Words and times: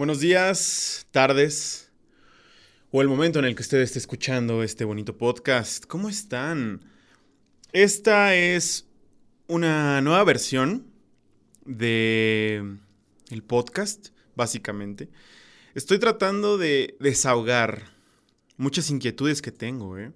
Buenos 0.00 0.20
días, 0.20 1.06
tardes 1.10 1.90
o 2.90 3.02
el 3.02 3.08
momento 3.08 3.38
en 3.38 3.44
el 3.44 3.54
que 3.54 3.60
usted 3.60 3.82
esté 3.82 3.98
escuchando 3.98 4.62
este 4.62 4.86
bonito 4.86 5.18
podcast. 5.18 5.84
¿Cómo 5.84 6.08
están? 6.08 6.80
Esta 7.74 8.34
es 8.34 8.86
una 9.46 10.00
nueva 10.00 10.24
versión 10.24 10.86
de 11.66 12.78
el 13.28 13.42
podcast, 13.42 14.08
básicamente. 14.36 15.10
Estoy 15.74 15.98
tratando 15.98 16.56
de 16.56 16.96
desahogar 16.98 17.82
muchas 18.56 18.88
inquietudes 18.88 19.42
que 19.42 19.52
tengo, 19.52 19.98
¿eh? 19.98 20.12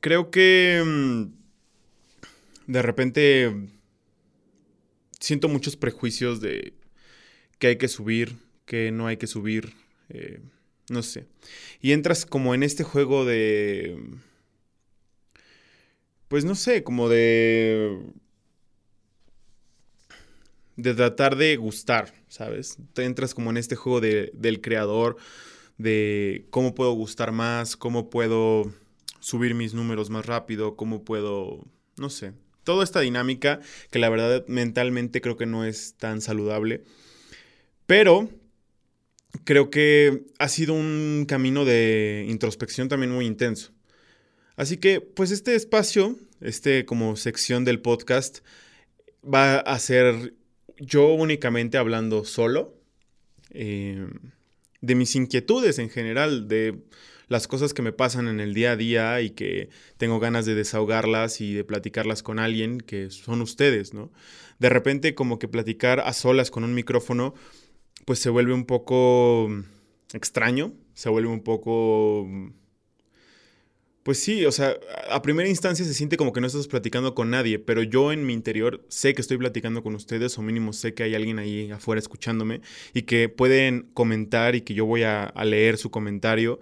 Creo 0.00 0.30
que 0.30 0.82
mm, 0.82 2.72
de 2.72 2.80
repente 2.80 3.68
siento 5.20 5.50
muchos 5.50 5.76
prejuicios 5.76 6.40
de 6.40 6.72
que 7.58 7.66
hay 7.66 7.76
que 7.76 7.88
subir, 7.88 8.34
que 8.72 8.90
no 8.90 9.06
hay 9.06 9.18
que 9.18 9.26
subir, 9.26 9.74
eh, 10.08 10.40
no 10.88 11.02
sé. 11.02 11.26
Y 11.82 11.92
entras 11.92 12.24
como 12.24 12.54
en 12.54 12.62
este 12.62 12.84
juego 12.84 13.26
de... 13.26 14.02
Pues 16.28 16.46
no 16.46 16.54
sé, 16.54 16.82
como 16.82 17.10
de... 17.10 18.00
De 20.76 20.94
tratar 20.94 21.36
de 21.36 21.54
gustar, 21.56 22.14
¿sabes? 22.28 22.78
Entras 22.96 23.34
como 23.34 23.50
en 23.50 23.58
este 23.58 23.76
juego 23.76 24.00
del 24.00 24.62
creador, 24.62 25.18
de 25.76 26.46
cómo 26.48 26.74
puedo 26.74 26.92
gustar 26.92 27.30
más, 27.30 27.76
cómo 27.76 28.08
puedo 28.08 28.72
subir 29.20 29.54
mis 29.54 29.74
números 29.74 30.08
más 30.08 30.24
rápido, 30.24 30.76
cómo 30.76 31.04
puedo, 31.04 31.66
no 31.98 32.08
sé, 32.08 32.32
toda 32.64 32.84
esta 32.84 33.00
dinámica 33.00 33.60
que 33.90 33.98
la 33.98 34.08
verdad 34.08 34.46
mentalmente 34.48 35.20
creo 35.20 35.36
que 35.36 35.44
no 35.44 35.66
es 35.66 35.94
tan 35.98 36.22
saludable. 36.22 36.84
Pero 37.84 38.30
creo 39.44 39.70
que 39.70 40.24
ha 40.38 40.48
sido 40.48 40.74
un 40.74 41.24
camino 41.28 41.64
de 41.64 42.26
introspección 42.28 42.88
también 42.88 43.12
muy 43.12 43.26
intenso. 43.26 43.72
Así 44.56 44.76
que, 44.76 45.00
pues 45.00 45.30
este 45.30 45.54
espacio, 45.54 46.16
este 46.40 46.84
como 46.84 47.16
sección 47.16 47.64
del 47.64 47.80
podcast, 47.80 48.40
va 49.22 49.58
a 49.58 49.78
ser 49.78 50.34
yo 50.78 51.12
únicamente 51.14 51.78
hablando 51.78 52.24
solo 52.24 52.74
eh, 53.50 54.06
de 54.80 54.94
mis 54.94 55.14
inquietudes 55.16 55.78
en 55.78 55.90
general, 55.90 56.48
de 56.48 56.78
las 57.28 57.48
cosas 57.48 57.72
que 57.72 57.82
me 57.82 57.92
pasan 57.92 58.28
en 58.28 58.40
el 58.40 58.52
día 58.52 58.72
a 58.72 58.76
día 58.76 59.20
y 59.20 59.30
que 59.30 59.70
tengo 59.96 60.20
ganas 60.20 60.44
de 60.44 60.54
desahogarlas 60.54 61.40
y 61.40 61.54
de 61.54 61.64
platicarlas 61.64 62.22
con 62.22 62.38
alguien 62.38 62.80
que 62.80 63.10
son 63.10 63.40
ustedes, 63.40 63.94
¿no? 63.94 64.12
De 64.58 64.68
repente 64.68 65.14
como 65.14 65.38
que 65.38 65.48
platicar 65.48 66.00
a 66.00 66.12
solas 66.12 66.50
con 66.50 66.62
un 66.62 66.74
micrófono 66.74 67.34
pues 68.04 68.18
se 68.18 68.30
vuelve 68.30 68.52
un 68.52 68.64
poco 68.64 69.48
extraño, 70.12 70.72
se 70.94 71.08
vuelve 71.08 71.28
un 71.28 71.42
poco... 71.42 72.28
Pues 74.02 74.18
sí, 74.18 74.44
o 74.46 74.50
sea, 74.50 74.74
a 75.10 75.22
primera 75.22 75.48
instancia 75.48 75.84
se 75.84 75.94
siente 75.94 76.16
como 76.16 76.32
que 76.32 76.40
no 76.40 76.48
estás 76.48 76.66
platicando 76.66 77.14
con 77.14 77.30
nadie, 77.30 77.60
pero 77.60 77.84
yo 77.84 78.10
en 78.10 78.26
mi 78.26 78.32
interior 78.32 78.84
sé 78.88 79.14
que 79.14 79.20
estoy 79.20 79.38
platicando 79.38 79.84
con 79.84 79.94
ustedes, 79.94 80.36
o 80.38 80.42
mínimo 80.42 80.72
sé 80.72 80.92
que 80.92 81.04
hay 81.04 81.14
alguien 81.14 81.38
ahí 81.38 81.70
afuera 81.70 82.00
escuchándome 82.00 82.62
y 82.94 83.02
que 83.02 83.28
pueden 83.28 83.90
comentar 83.94 84.56
y 84.56 84.62
que 84.62 84.74
yo 84.74 84.86
voy 84.86 85.04
a, 85.04 85.32
leer 85.44 85.78
su 85.78 85.92
comentario 85.92 86.58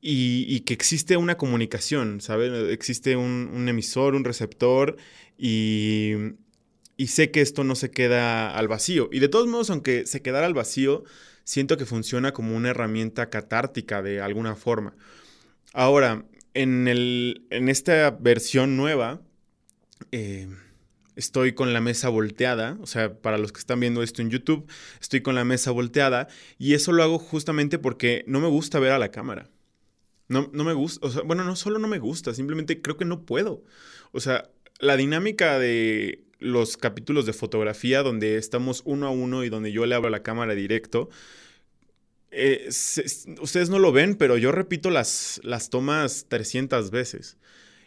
y, 0.00 0.60
que 0.60 0.72
existe 0.72 1.18
una 1.18 1.36
comunicación, 1.36 2.22
¿sabes? 2.22 2.50
Existe 2.70 3.16
un, 3.16 3.50
un 3.52 3.68
emisor, 3.68 4.14
un 4.14 4.24
receptor 4.24 4.96
y, 5.36 6.14
y 6.96 7.08
sé 7.08 7.30
que 7.30 7.40
esto 7.40 7.64
no 7.64 7.74
se 7.74 7.90
queda 7.90 8.56
al 8.56 8.68
vacío. 8.68 9.08
Y 9.12 9.18
de 9.18 9.28
todos 9.28 9.46
modos, 9.46 9.70
aunque 9.70 10.06
se 10.06 10.22
quedara 10.22 10.46
al 10.46 10.54
vacío, 10.54 11.04
siento 11.44 11.76
que 11.76 11.86
funciona 11.86 12.32
como 12.32 12.56
una 12.56 12.70
herramienta 12.70 13.30
catártica 13.30 14.02
de 14.02 14.20
alguna 14.20 14.54
forma. 14.56 14.94
Ahora, 15.72 16.24
en, 16.54 16.88
el, 16.88 17.46
en 17.50 17.68
esta 17.68 18.10
versión 18.10 18.76
nueva, 18.76 19.20
eh, 20.10 20.48
estoy 21.16 21.52
con 21.52 21.72
la 21.72 21.80
mesa 21.80 22.08
volteada, 22.08 22.78
o 22.80 22.86
sea, 22.86 23.14
para 23.14 23.38
los 23.38 23.52
que 23.52 23.60
están 23.60 23.80
viendo 23.80 24.02
esto 24.02 24.22
en 24.22 24.30
YouTube, 24.30 24.66
estoy 25.00 25.20
con 25.20 25.34
la 25.34 25.44
mesa 25.44 25.70
volteada 25.70 26.28
y 26.58 26.74
eso 26.74 26.92
lo 26.92 27.02
hago 27.02 27.18
justamente 27.18 27.78
porque 27.78 28.24
no 28.26 28.40
me 28.40 28.48
gusta 28.48 28.78
ver 28.78 28.92
a 28.92 28.98
la 28.98 29.10
cámara. 29.10 29.50
No, 30.28 30.50
no 30.52 30.64
me 30.64 30.72
gusta, 30.72 31.06
o 31.06 31.10
sea, 31.10 31.22
bueno, 31.22 31.44
no 31.44 31.56
solo 31.56 31.78
no 31.78 31.88
me 31.88 31.98
gusta, 31.98 32.34
simplemente 32.34 32.82
creo 32.82 32.96
que 32.96 33.04
no 33.04 33.24
puedo. 33.24 33.64
O 34.12 34.20
sea, 34.20 34.50
la 34.80 34.96
dinámica 34.96 35.58
de 35.58 36.25
los 36.38 36.76
capítulos 36.76 37.26
de 37.26 37.32
fotografía 37.32 38.02
donde 38.02 38.36
estamos 38.36 38.82
uno 38.84 39.06
a 39.06 39.10
uno 39.10 39.44
y 39.44 39.48
donde 39.48 39.72
yo 39.72 39.86
le 39.86 39.94
abro 39.94 40.10
la 40.10 40.22
cámara 40.22 40.54
directo. 40.54 41.08
Eh, 42.30 42.68
ustedes 43.40 43.70
no 43.70 43.78
lo 43.78 43.92
ven, 43.92 44.16
pero 44.16 44.36
yo 44.36 44.52
repito 44.52 44.90
las, 44.90 45.40
las 45.42 45.70
tomas 45.70 46.26
300 46.28 46.90
veces. 46.90 47.38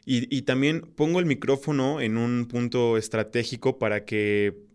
Y, 0.05 0.35
y, 0.35 0.41
también 0.43 0.81
pongo 0.81 1.19
el 1.19 1.25
micrófono 1.25 2.01
en 2.01 2.17
un 2.17 2.47
punto 2.47 2.97
estratégico 2.97 3.77
para 3.77 4.05
que 4.05 4.68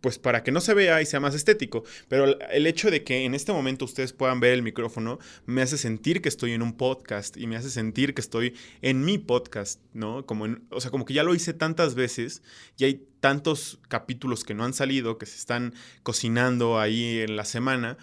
pues 0.00 0.18
para 0.18 0.42
que 0.42 0.52
no 0.52 0.60
se 0.60 0.74
vea 0.74 1.02
y 1.02 1.06
sea 1.06 1.20
más 1.20 1.34
estético. 1.34 1.84
Pero 2.08 2.38
el 2.50 2.66
hecho 2.66 2.90
de 2.90 3.04
que 3.04 3.24
en 3.24 3.34
este 3.34 3.52
momento 3.52 3.84
ustedes 3.84 4.12
puedan 4.12 4.40
ver 4.40 4.52
el 4.54 4.62
micrófono 4.62 5.18
me 5.46 5.62
hace 5.62 5.78
sentir 5.78 6.22
que 6.22 6.28
estoy 6.28 6.52
en 6.52 6.62
un 6.62 6.76
podcast 6.76 7.36
y 7.36 7.46
me 7.46 7.56
hace 7.56 7.70
sentir 7.70 8.14
que 8.14 8.20
estoy 8.20 8.54
en 8.82 9.04
mi 9.04 9.18
podcast, 9.18 9.80
¿no? 9.92 10.26
Como 10.26 10.46
o 10.70 10.80
sea, 10.80 10.90
como 10.90 11.04
que 11.04 11.14
ya 11.14 11.24
lo 11.24 11.34
hice 11.34 11.52
tantas 11.52 11.94
veces 11.94 12.42
y 12.78 12.84
hay 12.84 13.06
tantos 13.20 13.78
capítulos 13.88 14.44
que 14.44 14.54
no 14.54 14.64
han 14.64 14.72
salido, 14.72 15.18
que 15.18 15.26
se 15.26 15.36
están 15.36 15.74
cocinando 16.02 16.78
ahí 16.78 17.20
en 17.20 17.36
la 17.36 17.44
semana, 17.44 17.98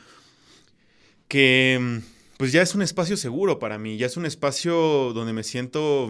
que 1.27 2.01
pues 2.37 2.51
ya 2.51 2.61
es 2.61 2.75
un 2.75 2.83
espacio 2.83 3.17
seguro 3.17 3.57
para 3.57 3.79
mí, 3.79 3.97
ya 3.97 4.05
es 4.05 4.17
un 4.17 4.25
espacio 4.25 5.11
donde 5.13 5.33
me 5.33 5.43
siento 5.43 6.09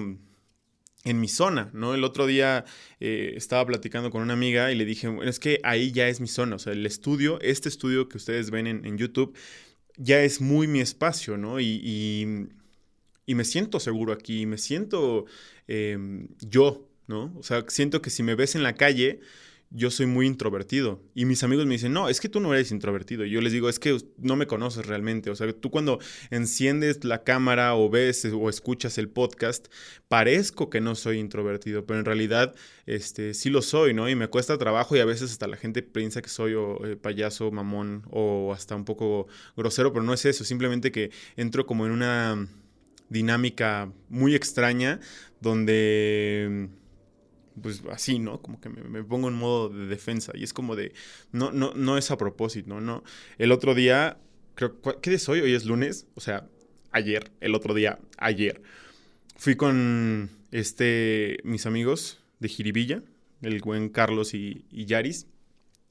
en 1.04 1.20
mi 1.20 1.28
zona, 1.28 1.70
¿no? 1.74 1.94
El 1.94 2.04
otro 2.04 2.28
día 2.28 2.66
eh, 3.00 3.34
estaba 3.36 3.66
platicando 3.66 4.10
con 4.12 4.22
una 4.22 4.34
amiga 4.34 4.72
y 4.72 4.76
le 4.76 4.86
dije, 4.86 5.08
bueno, 5.08 5.30
es 5.30 5.40
que 5.40 5.60
ahí 5.64 5.92
ya 5.92 6.08
es 6.08 6.20
mi 6.20 6.28
zona, 6.28 6.58
o 6.58 6.60
sea, 6.60 6.74
el 6.74 6.86
estudio, 6.86 7.40
este 7.42 7.70
estudio 7.70 8.10
que 8.10 8.18
ustedes 8.18 8.52
ven 8.52 8.68
en, 8.68 8.98
YouTube, 8.98 9.36
ya 9.96 10.22
es 10.22 10.42
muy 10.42 10.68
mi 10.68 10.80
espacio, 10.80 11.38
¿no? 11.38 11.60
Y, 11.60 12.48
y, 13.26 13.36
me 13.36 13.44
siento 13.44 13.80
seguro 13.80 14.14
aquí, 14.14 14.46
me 14.46 14.58
siento 14.58 15.26
em, 15.68 16.30
yo, 16.40 16.90
¿no? 17.08 17.34
O 17.38 17.44
sea, 17.44 17.66
siento 17.68 18.02
que 18.02 18.10
si 18.10 18.24
me 18.24 18.36
ves 18.36 18.56
en 18.56 18.64
la 18.64 18.74
calle, 18.76 19.20
yo 19.70 19.92
soy 19.92 20.06
muy 20.06 20.26
introvertido. 20.26 21.02
Y 21.14 21.26
mis 21.26 21.44
amigos 21.44 21.66
me 21.66 21.74
dicen, 21.74 21.94
no, 21.94 22.10
es 22.10 22.22
que 22.22 22.30
tú 22.30 22.40
no 22.40 22.54
eres 22.54 22.72
introvertido. 22.72 23.26
Y 23.26 23.32
yo 23.32 23.42
les 23.42 23.52
digo, 23.52 23.70
es 23.70 23.80
que 23.80 23.98
no 24.18 24.36
me 24.36 24.48
conoces 24.48 24.86
realmente. 24.86 25.30
O 25.30 25.36
sea, 25.36 25.52
tú 25.54 25.70
cuando 25.70 26.00
enciendes 26.30 27.04
la 27.04 27.24
cámara 27.24 27.76
o 27.76 27.90
ves 27.90 28.26
o 28.26 28.50
escuchas 28.50 28.98
el 28.98 29.10
podcast, 29.10 29.68
parezco 30.08 30.70
que 30.70 30.82
no 30.82 30.96
soy 30.96 31.20
introvertido, 31.20 31.86
pero 31.86 32.00
en 32.00 32.06
realidad 32.06 32.56
este, 32.86 33.34
sí 33.34 33.50
lo 33.50 33.62
soy, 33.62 33.94
¿no? 33.94 34.10
Y 34.10 34.16
me 34.16 34.28
cuesta 34.28 34.58
trabajo 34.58 34.96
y 34.96 35.00
a 35.00 35.06
veces 35.06 35.32
hasta 35.32 35.48
la 35.48 35.58
gente 35.58 35.84
piensa 35.84 36.22
que 36.22 36.30
soy 36.30 36.54
eh, 36.54 36.96
payaso, 36.96 37.52
mamón 37.52 38.04
o 38.10 38.54
hasta 38.54 38.76
un 38.76 38.86
poco 38.86 39.28
grosero, 39.56 39.92
pero 39.92 40.04
no 40.04 40.14
es 40.14 40.26
eso. 40.26 40.44
Simplemente 40.44 40.92
que 40.92 41.12
entro 41.36 41.66
como 41.66 41.86
en 41.86 41.92
una 41.92 42.48
dinámica 43.10 43.92
muy 44.10 44.36
extraña 44.36 45.00
donde 45.42 46.70
pues 47.62 47.82
así, 47.92 48.20
¿no? 48.20 48.42
Como 48.42 48.60
que 48.60 48.70
me, 48.70 49.04
pongo 49.04 49.28
en 49.28 49.36
modo 49.36 49.70
de 49.70 49.88
defensa 49.88 50.32
y 50.36 50.44
es 50.44 50.54
como 50.54 50.76
de, 50.76 50.94
no, 51.32 51.52
no, 51.52 51.74
no 51.74 51.98
es 51.98 52.12
a 52.12 52.18
propósito, 52.18 52.80
¿no? 52.80 53.04
El 53.38 53.52
otro 53.52 53.76
día, 53.76 54.18
creo, 54.56 54.82
¿qué 55.02 55.10
día 55.10 55.18
es 55.18 55.30
hoy? 55.30 55.42
Hoy 55.42 55.54
es 55.54 55.66
lunes, 55.66 56.08
o 56.16 56.22
sea, 56.22 56.48
ayer, 56.92 57.32
el 57.42 57.56
otro 57.56 57.74
día, 57.74 58.00
ayer, 58.18 58.62
fui 59.36 59.56
con 59.56 60.30
este, 60.52 61.38
mis 61.44 61.66
amigos 61.66 62.20
de 62.40 62.50
Jiribilla, 62.50 63.04
el 63.42 63.60
buen 63.60 63.90
Carlos 63.90 64.34
y, 64.34 64.66
y 64.72 64.86
Yaris. 64.86 65.28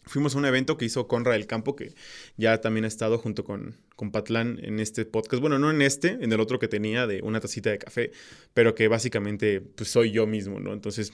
Fuimos 0.09 0.37
a 0.37 0.39
un 0.39 0.45
evento 0.45 0.77
que 0.77 0.85
hizo 0.85 1.09
Conra 1.09 1.33
del 1.33 1.49
Campo, 1.49 1.75
que 1.75 1.93
ya 2.37 2.61
también 2.61 2.85
ha 2.85 2.89
estado 2.89 3.19
junto 3.19 3.43
con, 3.43 3.77
con 3.97 4.13
Patlán 4.13 4.61
en 4.63 4.79
este 4.79 5.05
podcast. 5.05 5.41
Bueno, 5.41 5.59
no 5.59 5.69
en 5.69 5.83
este, 5.83 6.11
en 6.21 6.33
el 6.33 6.39
otro 6.39 6.61
que 6.61 6.69
tenía 6.69 7.09
de 7.09 7.23
una 7.23 7.41
tacita 7.41 7.71
de 7.71 7.79
café, 7.79 8.13
pero 8.55 8.77
que 8.77 8.87
básicamente 8.87 9.61
pues, 9.61 9.91
soy 9.91 10.13
yo 10.13 10.25
mismo, 10.29 10.61
¿no? 10.61 10.73
Entonces 10.73 11.13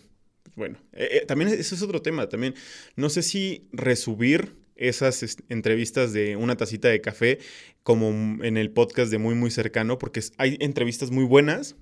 bueno, 0.55 0.79
eh, 0.93 1.09
eh, 1.23 1.27
también 1.27 1.51
eso 1.51 1.75
es 1.75 1.83
otro 1.83 2.03
tema. 2.03 2.29
También 2.29 2.55
no 2.97 3.09
sé 3.09 3.23
si 3.23 3.69
resubir 3.73 4.57
esas 4.77 5.37
entrevistas 5.49 6.13
de 6.13 6.37
una 6.37 6.57
tacita 6.57 6.89
de 6.89 7.01
café 7.01 7.39
como 7.83 8.09
en 8.43 8.57
el 8.57 8.71
podcast 8.71 9.11
de 9.11 9.19
muy 9.19 9.35
muy 9.35 9.51
cercano 9.51 9.99
porque 9.99 10.21
hay 10.39 10.57
entrevistas 10.61 11.11
muy 11.11 11.25
buenas 11.25 11.77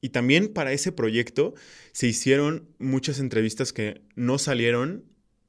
y 0.00 0.10
también 0.10 0.52
para 0.52 0.72
ese 0.72 0.92
proyecto 0.92 1.54
se 1.92 2.06
hicieron 2.06 2.68
muchas 2.78 3.18
entrevistas 3.18 3.72
que 3.72 4.02
no 4.14 4.38
salieron 4.38 5.04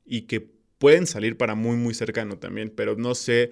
y 0.06 0.22
que 0.22 0.50
pueden 0.80 1.08
salir 1.08 1.38
para 1.38 1.56
muy 1.56 1.76
muy 1.76 1.94
cercano 1.94 2.40
también, 2.40 2.72
pero 2.76 2.96
no 2.96 3.16
sé 3.16 3.52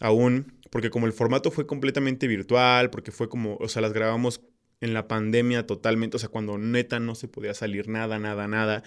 aún 0.00 0.54
porque 0.70 0.90
como 0.90 1.06
el 1.06 1.12
formato 1.12 1.50
fue 1.50 1.66
completamente 1.66 2.26
virtual, 2.28 2.90
porque 2.90 3.10
fue 3.10 3.28
como, 3.28 3.56
o 3.56 3.68
sea, 3.68 3.82
las 3.82 3.92
grabamos 3.92 4.40
en 4.80 4.94
la 4.94 5.08
pandemia 5.08 5.66
totalmente, 5.66 6.16
o 6.16 6.20
sea, 6.20 6.28
cuando 6.28 6.58
neta 6.58 7.00
no 7.00 7.14
se 7.14 7.28
podía 7.28 7.54
salir 7.54 7.88
nada, 7.88 8.18
nada, 8.18 8.48
nada. 8.48 8.82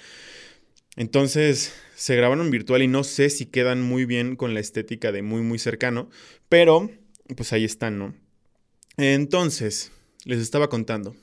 Entonces 0.96 1.74
se 1.96 2.16
grabaron 2.16 2.52
virtual 2.52 2.84
y 2.84 2.88
no 2.88 3.04
sé 3.04 3.30
si 3.30 3.46
quedan 3.46 3.82
muy 3.82 4.06
bien 4.06 4.36
con 4.36 4.54
la 4.54 4.60
estética 4.60 5.12
de 5.12 5.22
muy 5.22 5.42
muy 5.42 5.60
cercano, 5.60 6.10
pero 6.50 6.90
pues 7.36 7.54
ahí 7.54 7.64
están, 7.64 7.98
¿no? 7.98 8.14
Entonces, 8.98 9.92
les 10.26 10.40
estaba 10.40 10.70
contando. 10.70 11.16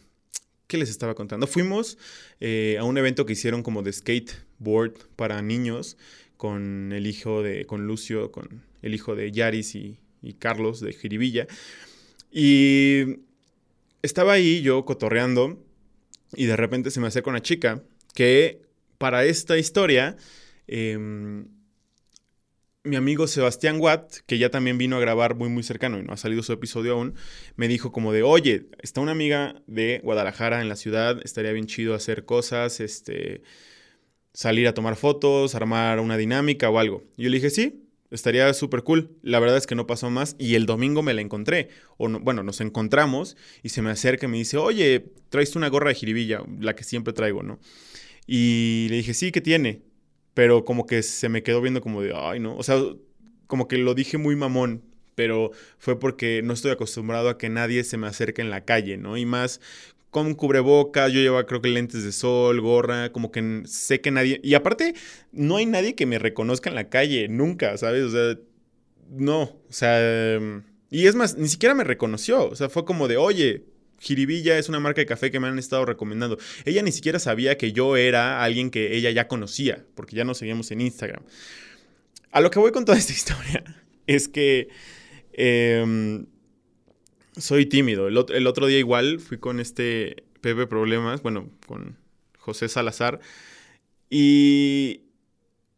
¿Qué 0.67 0.77
les 0.77 0.91
estaba 0.91 1.15
contando? 1.15 1.47
Fuimos 1.47 1.99
eh, 2.41 2.77
a 2.79 2.85
un 2.85 2.97
evento 2.99 3.27
que 3.27 3.33
hicieron 3.33 3.63
como 3.63 3.83
de 3.83 3.93
skateboard 3.93 4.95
para 5.17 5.43
niños 5.43 5.97
con 6.37 6.93
el 6.93 7.07
hijo 7.07 7.43
de, 7.43 7.67
con 7.67 7.87
Lucio, 7.87 8.33
con 8.33 8.65
el 8.83 8.95
hijo 8.95 9.15
de 9.15 9.31
Yaris 9.31 9.75
y, 9.75 9.99
y 10.23 10.35
Carlos 10.35 10.81
de 10.81 10.93
Jiribilla. 10.93 11.47
Y 12.33 13.21
estaba 14.03 14.33
ahí 14.33 14.63
yo 14.63 14.85
cotorreando 14.85 15.63
y 16.35 16.47
de 16.47 16.57
repente 16.57 16.91
se 16.91 17.01
me 17.01 17.09
acerca 17.09 17.31
una 17.31 17.43
chica 17.43 17.83
que 18.15 18.63
para 18.99 19.25
esta 19.25 19.59
historia, 19.59 20.17
em, 20.67 21.49
mi 22.83 22.97
amigo 22.97 23.27
Sebastián 23.27 23.79
Watt, 23.81 24.19
que 24.27 24.39
ya 24.39 24.51
también 24.51 24.79
vino 24.79 24.97
a 24.97 25.01
grabar 25.01 25.35
muy 25.35 25.49
muy 25.49 25.63
cercano 25.63 25.99
y 25.99 26.03
no 26.03 26.13
ha 26.13 26.17
salido 26.17 26.43
su 26.43 26.53
episodio 26.53 26.95
aún, 26.95 27.15
me 27.57 27.69
dijo 27.69 27.93
como 27.93 28.13
de, 28.13 28.23
oye, 28.23 28.67
está 28.81 29.01
una 29.01 29.13
amiga 29.13 29.63
de 29.67 30.01
Guadalajara 30.03 30.61
en 30.61 30.69
la 30.69 30.77
ciudad, 30.77 31.21
estaría 31.25 31.53
bien 31.53 31.67
chido 31.67 31.95
hacer 31.95 32.25
cosas, 32.25 32.81
este, 32.81 33.43
salir 34.33 34.67
a 34.69 34.75
tomar 34.75 34.97
fotos, 34.97 35.55
armar 35.55 36.01
una 36.01 36.17
dinámica 36.17 36.71
o 36.71 36.79
algo. 36.79 37.05
Y 37.17 37.25
yo 37.25 37.31
le 37.31 37.37
dije, 37.37 37.51
sí, 37.51 37.90
estaría 38.11 38.53
súper 38.55 38.83
cool. 38.83 39.11
La 39.23 39.41
verdad 39.41 39.57
es 39.57 39.67
que 39.67 39.75
no 39.75 39.87
pasó 39.87 40.11
más 40.11 40.37
y 40.39 40.55
el 40.55 40.67
domingo 40.67 41.03
me 41.03 41.15
la 41.15 41.21
encontré. 41.21 41.69
O 41.97 42.09
bueno, 42.09 42.43
nos 42.43 42.61
encontramos 42.61 43.37
y 43.63 43.71
se 43.71 43.83
me 43.83 43.91
acerca 43.91 44.27
y 44.27 44.29
me 44.29 44.39
dice, 44.39 44.57
oye, 44.57 45.13
traes 45.29 45.57
una 45.57 45.69
gorra 45.69 45.89
de 45.89 45.95
jiribilla, 45.95 46.43
la 46.59 46.75
que 46.75 46.85
siempre 46.85 47.13
traigo, 47.13 47.43
¿no? 47.43 47.59
Y 48.27 48.87
le 48.91 48.97
dije, 48.97 49.15
sí, 49.15 49.33
¿qué 49.33 49.41
tiene? 49.41 49.83
pero 50.35 50.65
como 50.65 50.87
que 50.87 51.03
se 51.03 51.29
me 51.29 51.43
quedó 51.43 51.61
viendo 51.61 51.81
como 51.81 52.03
de, 52.03 52.13
ay, 52.15 52.41
no, 52.41 52.57
o 52.57 52.63
sea, 52.63 52.77
como 53.47 53.69
que 53.69 53.79
lo 53.79 53.95
dije 53.95 54.19
muy 54.19 54.37
mamón, 54.37 54.83
pero 55.15 55.51
fue 55.79 55.99
porque 55.99 56.41
no 56.43 56.55
estoy 56.55 56.71
acostumbrado 56.71 57.29
a 57.29 57.39
que 57.39 57.49
nadie 57.49 57.85
se 57.85 57.97
me 57.97 58.07
acerque 58.07 58.41
en 58.41 58.51
la 58.51 58.65
calle, 58.65 58.97
¿no? 58.97 59.17
Y 59.17 59.27
más 59.27 59.61
con 60.11 60.35
cubrebocas, 60.35 61.13
yo 61.13 61.21
llevaba 61.21 61.47
creo 61.47 61.63
que 61.63 61.69
lentes 61.69 62.05
de 62.05 62.13
sol, 62.13 62.61
gorra, 62.61 63.13
como 63.13 63.31
que 63.31 63.63
sé 63.67 64.01
que 64.01 64.11
nadie... 64.11 64.41
Y 64.43 64.55
aparte, 64.55 64.95
no 65.33 65.57
hay 65.57 65.67
nadie 65.67 65.95
que 65.95 66.07
me 66.07 66.19
reconozca 66.19 66.69
en 66.69 66.75
la 66.75 66.89
calle, 66.89 67.29
nunca, 67.29 67.77
¿sabes? 67.77 68.05
O 68.05 68.11
sea, 68.11 68.39
no, 69.11 69.43
o 69.43 69.73
sea... 69.73 70.41
Y 70.91 71.07
es 71.07 71.15
más, 71.15 71.37
ni 71.37 71.49
siquiera 71.49 71.75
me 71.75 71.85
reconoció, 71.85 72.49
o 72.49 72.57
sea, 72.57 72.69
fue 72.69 72.85
como 72.85 73.07
de, 73.07 73.17
oye, 73.17 73.65
Jiribilla 74.01 74.59
es 74.59 74.69
una 74.69 74.81
marca 74.81 75.01
de 75.01 75.07
café 75.07 75.31
que 75.31 75.39
me 75.39 75.47
han 75.47 75.59
estado 75.59 75.85
recomendando. 75.85 76.39
Ella 76.65 76.83
ni 76.83 76.91
siquiera 76.91 77.19
sabía 77.21 77.57
que 77.57 77.73
yo 77.73 77.97
era 77.97 78.43
alguien 78.43 78.71
que 78.71 78.97
ella 78.97 79.11
ya 79.11 79.29
conocía, 79.29 79.85
porque 79.95 80.17
ya 80.17 80.25
nos 80.25 80.39
seguíamos 80.39 80.71
en 80.73 80.81
Instagram. 80.81 81.23
A 82.33 82.41
lo 82.41 82.51
que 82.51 82.59
voy 82.59 82.73
con 82.73 82.85
toda 82.85 82.99
esta 82.99 83.13
historia 83.13 83.63
es 84.07 84.27
que 84.27 84.69
em, 85.33 86.27
soy 87.41 87.67
tímido. 87.67 88.09
El, 88.09 88.47
otro 88.47 88.67
día 88.67 88.79
igual 88.79 89.21
fui 89.21 89.39
con 89.39 89.61
este 89.61 90.25
Pepe 90.41 90.67
Problemas, 90.67 91.23
bueno, 91.23 91.51
con 91.67 91.97
José 92.39 92.69
Salazar, 92.69 93.21
y 94.09 95.03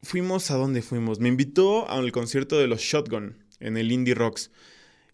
fuimos 0.02 0.50
a 0.50 0.56
dónde 0.56 0.82
fuimos. 0.82 1.20
Me 1.20 1.28
invitó 1.28 1.88
al 1.88 2.12
concierto 2.12 2.58
de 2.58 2.66
los 2.66 2.80
Shotgun 2.80 3.36
en 3.60 3.76
el 3.76 3.92
Indie 3.92 4.14
Rocks. 4.14 4.50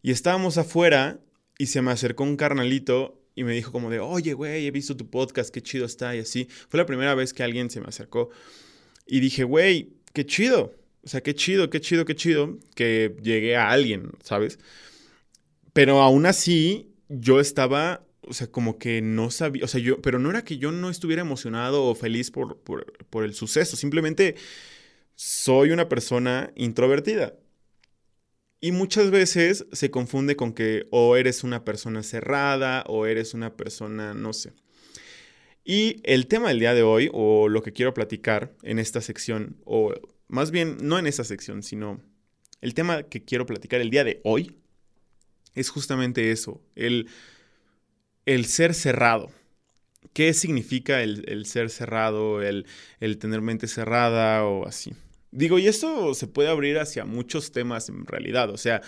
Y 0.03 0.11
estábamos 0.11 0.59
afuera 0.59 1.21
y 1.59 1.67
se 1.67 1.83
me 1.83 1.91
acercó 1.91 2.25
un 2.25 2.37
carnalito 2.37 3.21
y 3.35 3.45
me 3.45 3.53
dijo 3.53 3.73
como 3.73 3.91
de, 3.91 4.01
oye, 4.01 4.33
güey, 4.33 4.67
he 4.67 4.71
visto 4.71 4.97
tu 4.97 5.11
podcast, 5.11 5.51
qué 5.51 5.63
chido 5.63 5.85
está 5.87 6.15
y 6.17 6.21
así. 6.21 6.49
Fue 6.69 6.79
la 6.79 6.87
primera 6.87 7.15
vez 7.15 7.33
que 7.33 7.43
alguien 7.43 7.71
se 7.71 7.81
me 7.81 7.87
acercó. 7.87 8.31
Y 9.07 9.21
dije, 9.21 9.45
güey, 9.45 9.93
qué 10.13 10.25
chido. 10.25 10.75
O 11.03 11.09
sea, 11.09 11.23
qué 11.23 11.35
chido, 11.35 11.71
qué 11.71 11.81
chido, 11.81 12.05
qué 12.05 12.15
chido 12.15 12.59
que 12.75 13.17
llegué 13.23 13.57
a 13.57 13.71
alguien, 13.71 14.13
¿sabes? 14.23 14.59
Pero 15.79 16.03
aún 16.03 16.27
así, 16.27 16.93
yo 17.09 17.39
estaba, 17.39 18.05
o 18.23 18.33
sea, 18.33 18.49
como 18.49 18.81
que 18.81 19.01
no 19.01 19.31
sabía, 19.31 19.65
o 19.65 19.69
sea, 19.69 19.81
yo, 19.81 20.03
pero 20.03 20.19
no 20.19 20.29
era 20.29 20.43
que 20.43 20.59
yo 20.59 20.73
no 20.73 20.91
estuviera 20.91 21.23
emocionado 21.23 21.85
o 21.85 21.95
feliz 21.95 22.33
por, 22.33 22.59
por, 22.59 22.93
por 23.11 23.23
el 23.23 23.33
suceso, 23.33 23.77
simplemente 23.77 24.35
soy 25.15 25.71
una 25.71 25.89
persona 25.89 26.53
introvertida. 26.57 27.37
Y 28.61 28.73
muchas 28.73 29.13
veces 29.13 29.67
se 29.71 29.93
confunde 29.93 30.35
con 30.35 30.53
que 30.53 30.89
o 30.91 31.15
eres 31.15 31.45
una 31.45 31.65
persona 31.65 32.03
cerrada 32.03 32.83
o 32.89 33.07
eres 33.07 33.33
una 33.33 33.57
persona, 33.57 34.15
no 34.15 34.33
sé. 34.33 34.55
Y 35.63 36.01
el 36.03 36.27
tema 36.27 36.49
del 36.49 36.59
día 36.59 36.75
de 36.75 36.83
hoy, 36.83 37.09
o 37.13 37.49
lo 37.49 37.63
que 37.63 37.73
quiero 37.73 37.95
platicar 37.95 38.53
en 38.65 38.81
esta 38.81 39.01
sección, 39.01 39.59
o 39.65 39.95
más 40.27 40.51
bien 40.51 40.77
no 40.83 40.99
en 40.99 41.07
esta 41.07 41.23
sección, 41.23 41.63
sino 41.63 42.01
el 42.63 42.75
tema 42.75 43.05
que 43.05 43.25
quiero 43.25 43.47
platicar 43.47 43.81
el 43.81 43.91
día 43.91 44.03
de 44.03 44.21
hoy, 44.25 44.57
es 45.59 45.71
justamente 45.71 46.31
eso, 46.31 46.61
el, 46.77 47.09
el 48.27 48.47
ser 48.47 48.75
cerrado. 48.75 49.31
¿Qué 50.13 50.35
significa 50.35 51.03
el, 51.03 51.25
el 51.29 51.47
ser 51.47 51.71
cerrado, 51.71 52.43
el, 52.43 52.67
el 53.01 53.19
tener 53.19 53.41
mente 53.41 53.69
cerrada 53.69 54.45
o 54.45 54.67
así? 54.67 54.95
Digo, 55.31 55.59
y 55.59 55.67
esto 55.69 56.15
se 56.15 56.27
puede 56.27 56.49
abrir 56.49 56.79
hacia 56.79 57.05
muchos 57.05 57.53
temas 57.53 57.89
en 57.91 58.07
realidad. 58.07 58.49
O 58.51 58.57
sea, 58.57 58.81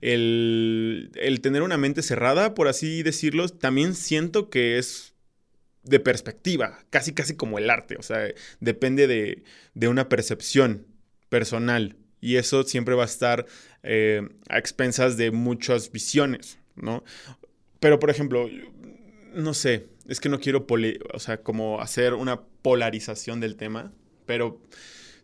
el, 0.00 1.10
tener 1.42 1.62
una 1.62 1.78
mente 1.78 2.02
cerrada, 2.02 2.54
por 2.54 2.66
así 2.68 3.02
decirlo, 3.02 3.48
también 3.48 3.94
siento 3.94 4.50
que 4.50 4.78
es 4.78 5.14
de 5.84 6.00
perspectiva, 6.00 6.84
casi 6.90 7.12
casi 7.12 7.36
como 7.36 7.58
el 7.58 7.70
arte. 7.70 7.96
O 7.96 8.02
sea, 8.02 8.26
depende 8.58 9.06
de, 9.06 9.88
una 9.88 10.08
percepción 10.08 10.86
personal. 11.28 11.96
Y 12.24 12.36
eso 12.36 12.62
siempre 12.64 12.94
va 12.94 13.02
a 13.02 13.06
estar 13.06 13.46
eh, 13.82 14.22
a 14.48 14.58
expensas 14.58 15.16
de 15.16 15.30
muchas 15.30 15.92
visiones, 15.92 16.58
¿no? 16.74 17.04
Pero, 17.80 17.98
por 17.98 18.10
ejemplo, 18.10 18.48
no 19.34 19.54
sé, 19.54 19.86
es 20.08 20.20
que 20.20 20.28
no 20.28 20.40
quiero, 20.40 20.66
o 21.12 21.18
sea, 21.18 21.42
como 21.42 21.80
hacer 21.80 22.14
una 22.14 22.40
polarización 22.62 23.40
del 23.40 23.56
tema, 23.56 23.92
pero 24.26 24.60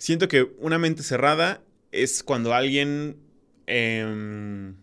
Siento 0.00 0.28
que 0.28 0.50
una 0.60 0.78
mente 0.78 1.02
cerrada 1.02 1.62
es 1.92 2.22
cuando 2.22 2.54
alguien 2.54 3.18
em, 3.66 4.76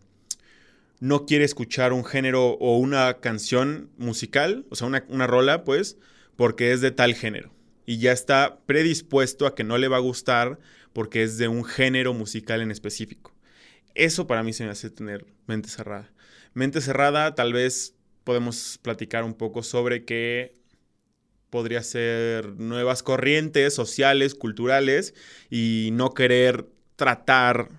no 0.99 1.25
quiere 1.25 1.43
escuchar 1.43 1.91
un 1.91 2.05
género 2.05 2.49
o 2.49 2.77
una 2.77 3.15
canción 3.15 3.89
musical, 3.97 4.67
o 4.69 4.75
sea, 4.75 4.85
una, 4.85 5.03
una 5.09 5.25
rola, 5.25 5.63
pues, 5.63 5.97
porque 6.35 6.71
es 6.71 6.81
de 6.81 6.91
tal 6.91 7.15
género. 7.15 7.51
Y 7.87 7.97
ya 7.97 8.11
está 8.11 8.59
predispuesto 8.67 9.47
a 9.47 9.55
que 9.55 9.63
no 9.63 9.79
le 9.79 9.87
va 9.87 9.97
a 9.97 10.01
gustar 10.01 10.59
porque 10.93 11.23
es 11.23 11.39
de 11.39 11.47
un 11.47 11.63
género 11.63 12.13
musical 12.13 12.61
en 12.61 12.69
específico. 12.69 13.33
Eso 13.95 14.27
para 14.27 14.43
mí 14.43 14.53
se 14.53 14.65
me 14.65 14.71
hace 14.71 14.91
tener 14.91 15.25
mente 15.47 15.69
cerrada. 15.69 16.11
Mente 16.53 16.81
cerrada, 16.81 17.33
tal 17.33 17.53
vez 17.53 17.95
podemos 18.23 18.77
platicar 18.81 19.23
un 19.23 19.33
poco 19.33 19.63
sobre 19.63 20.03
que 20.05 20.57
podría 21.49 21.81
ser 21.81 22.59
nuevas 22.59 23.03
corrientes 23.03 23.73
sociales, 23.73 24.35
culturales, 24.35 25.13
y 25.49 25.89
no 25.93 26.13
querer 26.13 26.67
tratar 26.97 27.69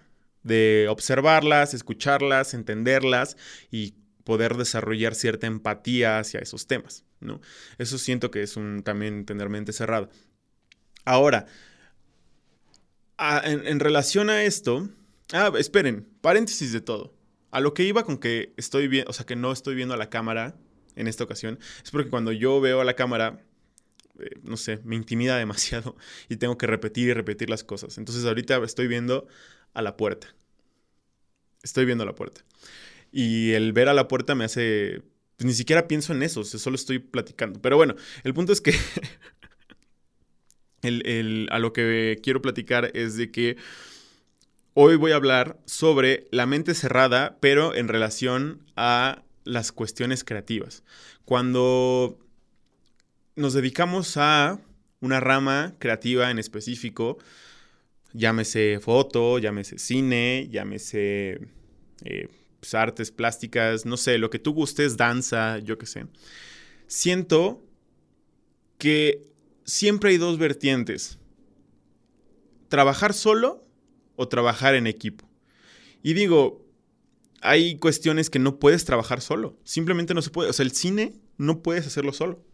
de 0.43 0.87
observarlas, 0.89 1.75
escucharlas, 1.75 2.55
entenderlas 2.55 3.37
y 3.71 3.95
poder 4.29 4.59
desarrollar 4.59 5.15
cierta 5.15 5.47
empatía 5.47 6.19
hacia 6.19 6.39
esos 6.41 6.67
temas, 6.67 7.07
¿no? 7.19 7.41
Eso 7.79 7.97
siento 7.97 8.31
que 8.31 8.43
es 8.43 8.59
un 8.59 8.83
también 8.83 9.25
tener 9.25 9.49
mente 9.49 9.73
cerrada. 9.73 10.11
Ahora, 11.07 11.47
en, 13.17 13.81
relación 13.81 14.29
a 14.29 14.43
esto, 14.43 14.91
ah, 15.33 15.51
esperen, 15.59 16.07
paréntesis 16.21 16.75
de 16.75 16.83
todo. 16.83 17.15
A 17.51 17.61
lo 17.61 17.73
que 17.73 17.85
iba 17.85 18.05
con 18.05 18.19
que 18.19 18.53
estoy 18.59 18.87
viendo, 18.87 19.09
o 19.09 19.15
sea, 19.15 19.25
que 19.25 19.35
no 19.35 19.51
estoy 19.51 19.75
viendo 19.75 19.95
a 19.95 19.97
la 19.97 20.11
cámara 20.11 20.59
en 20.95 21.07
esta 21.07 21.25
ocasión, 21.25 21.59
es 21.83 21.91
porque 21.91 22.11
cuando 22.11 22.31
yo 22.31 22.61
veo 22.61 22.83
a 22.83 22.85
la 22.85 22.97
cámara, 22.97 23.43
eh, 24.19 24.29
no 24.43 24.59
sé, 24.59 24.81
me 24.85 24.95
intimida 24.95 25.39
demasiado 25.39 25.97
y 26.29 26.37
tengo 26.37 26.59
que 26.59 26.67
repetir 26.67 27.09
y 27.09 27.15
repetir 27.15 27.49
las 27.49 27.65
cosas. 27.65 27.97
Entonces 27.97 28.27
ahorita 28.27 28.63
estoy 28.63 28.89
viendo 28.89 29.27
a 29.73 29.81
la 29.81 29.97
puerta. 29.97 30.35
Estoy 31.63 31.87
viendo 31.87 32.05
a 32.05 32.07
la 32.07 32.15
puerta. 32.15 32.43
Y 33.13 33.53
el 33.53 33.73
ver 33.73 33.89
a 33.89 33.95
la 33.95 34.09
puerta 34.09 34.35
me 34.35 34.45
hace... 34.45 35.03
Pues, 35.37 35.47
ni 35.47 35.55
siquiera 35.55 35.89
pienso 35.89 36.13
en 36.13 36.23
eso, 36.23 36.45
solo 36.45 36.77
estoy 36.77 36.99
platicando. 36.99 37.61
Pero 37.61 37.77
bueno, 37.77 37.95
el 38.25 38.35
punto 38.35 38.53
es 38.53 38.61
que... 38.61 38.75
a 41.51 41.59
lo 41.59 41.73
que 41.73 42.19
quiero 42.23 42.41
platicar 42.41 42.91
es 42.95 43.17
de 43.17 43.31
que 43.31 43.57
hoy 44.75 44.97
voy 44.97 45.13
a 45.13 45.17
hablar 45.17 45.59
sobre 45.65 46.29
la 46.31 46.47
mente 46.47 46.75
cerrada, 46.75 47.39
pero 47.41 47.75
en 47.75 47.89
relación 47.89 48.63
a 48.77 49.23
las 49.45 49.73
cuestiones 49.73 50.23
creativas. 50.23 50.85
Cuando 51.25 52.19
nos 53.35 53.55
dedicamos 53.55 54.17
a 54.17 54.61
una 55.01 55.21
rama 55.21 55.75
creativa 55.79 56.31
en 56.31 56.39
específico, 56.39 57.19
llámese 58.13 58.79
foto, 58.81 59.39
llámese 59.39 59.79
cine, 59.79 60.49
llámese 60.51 61.41
eh, 62.05 62.29
pues, 62.61 62.75
artes 62.75 63.11
plásticas, 63.11 63.87
no 63.87 63.97
sé, 63.97 64.19
lo 64.19 64.31
que 64.31 64.39
tú 64.39 64.53
gustes, 64.53 64.97
danza, 64.97 65.59
yo 65.59 65.79
qué 65.79 65.87
sé. 65.87 66.07
Siento 66.87 67.65
que 68.79 69.27
siempre 69.65 70.11
hay 70.11 70.17
dos 70.17 70.39
vertientes 70.39 71.19
trabajar 72.69 73.15
solo 73.15 73.65
o 74.17 74.29
trabajar 74.29 74.75
en 74.75 74.87
equipo. 74.87 75.29
Y 76.03 76.15
digo, 76.15 76.65
hay 77.41 77.79
cuestiones 77.79 78.31
que 78.31 78.39
no 78.39 78.59
puedes 78.59 78.85
trabajar 78.85 79.21
solo. 79.21 79.59
Simplemente 79.65 80.15
no 80.15 80.23
se 80.23 80.31
puede. 80.31 80.51
O 80.51 80.53
sea, 80.53 80.65
el 80.65 80.73
cine 80.73 81.15
no 81.37 81.63
puedes 81.63 81.87
hacerlo 81.87 82.13
solo. 82.13 82.45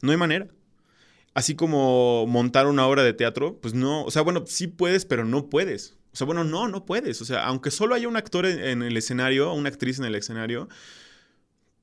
No 0.00 0.12
hay 0.12 0.16
manera. 0.18 0.48
Así 1.34 1.54
como 1.54 2.26
montar 2.26 2.66
una 2.66 2.86
obra 2.86 3.02
de 3.02 3.14
teatro, 3.14 3.58
pues 3.60 3.74
no. 3.74 4.04
O 4.04 4.10
sea, 4.10 4.22
bueno, 4.22 4.44
sí 4.46 4.66
puedes, 4.66 5.06
pero 5.06 5.24
no 5.24 5.48
puedes. 5.48 5.96
O 6.12 6.16
sea, 6.16 6.26
bueno, 6.26 6.44
no, 6.44 6.68
no 6.68 6.84
puedes. 6.84 7.20
O 7.22 7.24
sea, 7.24 7.44
aunque 7.46 7.70
solo 7.70 7.94
haya 7.94 8.08
un 8.08 8.16
actor 8.16 8.44
en, 8.46 8.82
el 8.82 8.96
escenario, 8.96 9.52
una 9.52 9.70
actriz 9.70 9.98
en 9.98 10.04
el 10.04 10.14
escenario, 10.14 10.68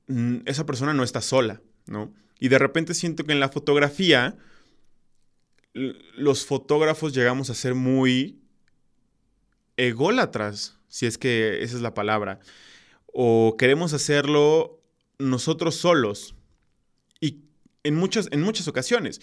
mm, 0.06 0.38
esa 0.46 0.66
persona 0.66 0.94
no 0.94 1.02
está 1.02 1.20
sola, 1.20 1.60
¿no? 1.86 2.14
Y 2.38 2.48
de 2.48 2.58
repente 2.58 2.94
siento 2.94 3.24
que 3.24 3.32
en 3.32 3.40
la 3.40 3.48
fotografía, 3.48 4.36
los 5.72 6.46
fotógrafos 6.46 7.12
llegamos 7.12 7.50
a 7.50 7.54
ser 7.54 7.74
muy 7.74 8.40
ególatras, 9.76 10.78
si 10.88 11.06
es 11.06 11.18
que 11.18 11.62
esa 11.62 11.76
es 11.76 11.82
la 11.82 11.94
palabra. 11.94 12.40
O 13.06 13.56
queremos 13.58 13.92
hacerlo 13.92 14.80
nosotros 15.18 15.74
solos. 15.74 16.34
Y 17.20 17.44
en 17.82 17.96
muchas, 17.96 18.28
en 18.30 18.42
muchas 18.42 18.68
ocasiones. 18.68 19.20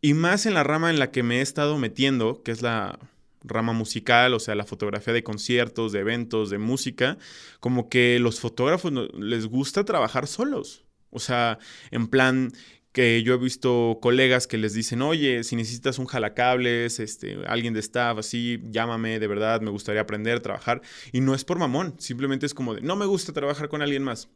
Y 0.00 0.14
más 0.14 0.46
en 0.46 0.54
la 0.54 0.64
rama 0.64 0.90
en 0.90 0.98
la 0.98 1.10
que 1.10 1.22
me 1.22 1.38
he 1.38 1.42
estado 1.42 1.78
metiendo, 1.78 2.42
que 2.42 2.52
es 2.52 2.62
la 2.62 2.98
rama 3.42 3.72
musical, 3.72 4.34
o 4.34 4.40
sea, 4.40 4.54
la 4.54 4.64
fotografía 4.64 5.12
de 5.12 5.22
conciertos, 5.22 5.92
de 5.92 6.00
eventos, 6.00 6.50
de 6.50 6.58
música, 6.58 7.18
como 7.60 7.88
que 7.88 8.18
los 8.18 8.40
fotógrafos 8.40 8.92
les 9.14 9.46
gusta 9.46 9.84
trabajar 9.84 10.26
solos. 10.26 10.84
O 11.10 11.18
sea, 11.18 11.58
en 11.90 12.06
plan 12.08 12.52
que 12.92 13.22
yo 13.22 13.34
he 13.34 13.38
visto 13.38 13.98
colegas 14.02 14.46
que 14.46 14.58
les 14.58 14.74
dicen, 14.74 15.02
oye, 15.02 15.44
si 15.44 15.54
necesitas 15.54 15.98
un 15.98 16.06
jalacables, 16.06 16.98
este, 16.98 17.38
alguien 17.46 17.72
de 17.72 17.80
staff, 17.80 18.18
así, 18.18 18.60
llámame, 18.70 19.20
de 19.20 19.26
verdad, 19.28 19.60
me 19.60 19.70
gustaría 19.70 20.00
aprender 20.00 20.40
trabajar. 20.40 20.82
Y 21.12 21.20
no 21.20 21.34
es 21.34 21.44
por 21.44 21.58
mamón, 21.58 21.94
simplemente 21.98 22.46
es 22.46 22.54
como 22.54 22.74
de, 22.74 22.80
no 22.80 22.96
me 22.96 23.06
gusta 23.06 23.32
trabajar 23.32 23.68
con 23.68 23.82
alguien 23.82 24.02
más. 24.02 24.28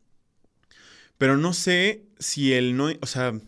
Pero 1.18 1.36
no 1.36 1.52
sé 1.52 2.06
si 2.18 2.52
el 2.52 2.76
no, 2.76 2.90
o 3.00 3.06
sea, 3.06 3.40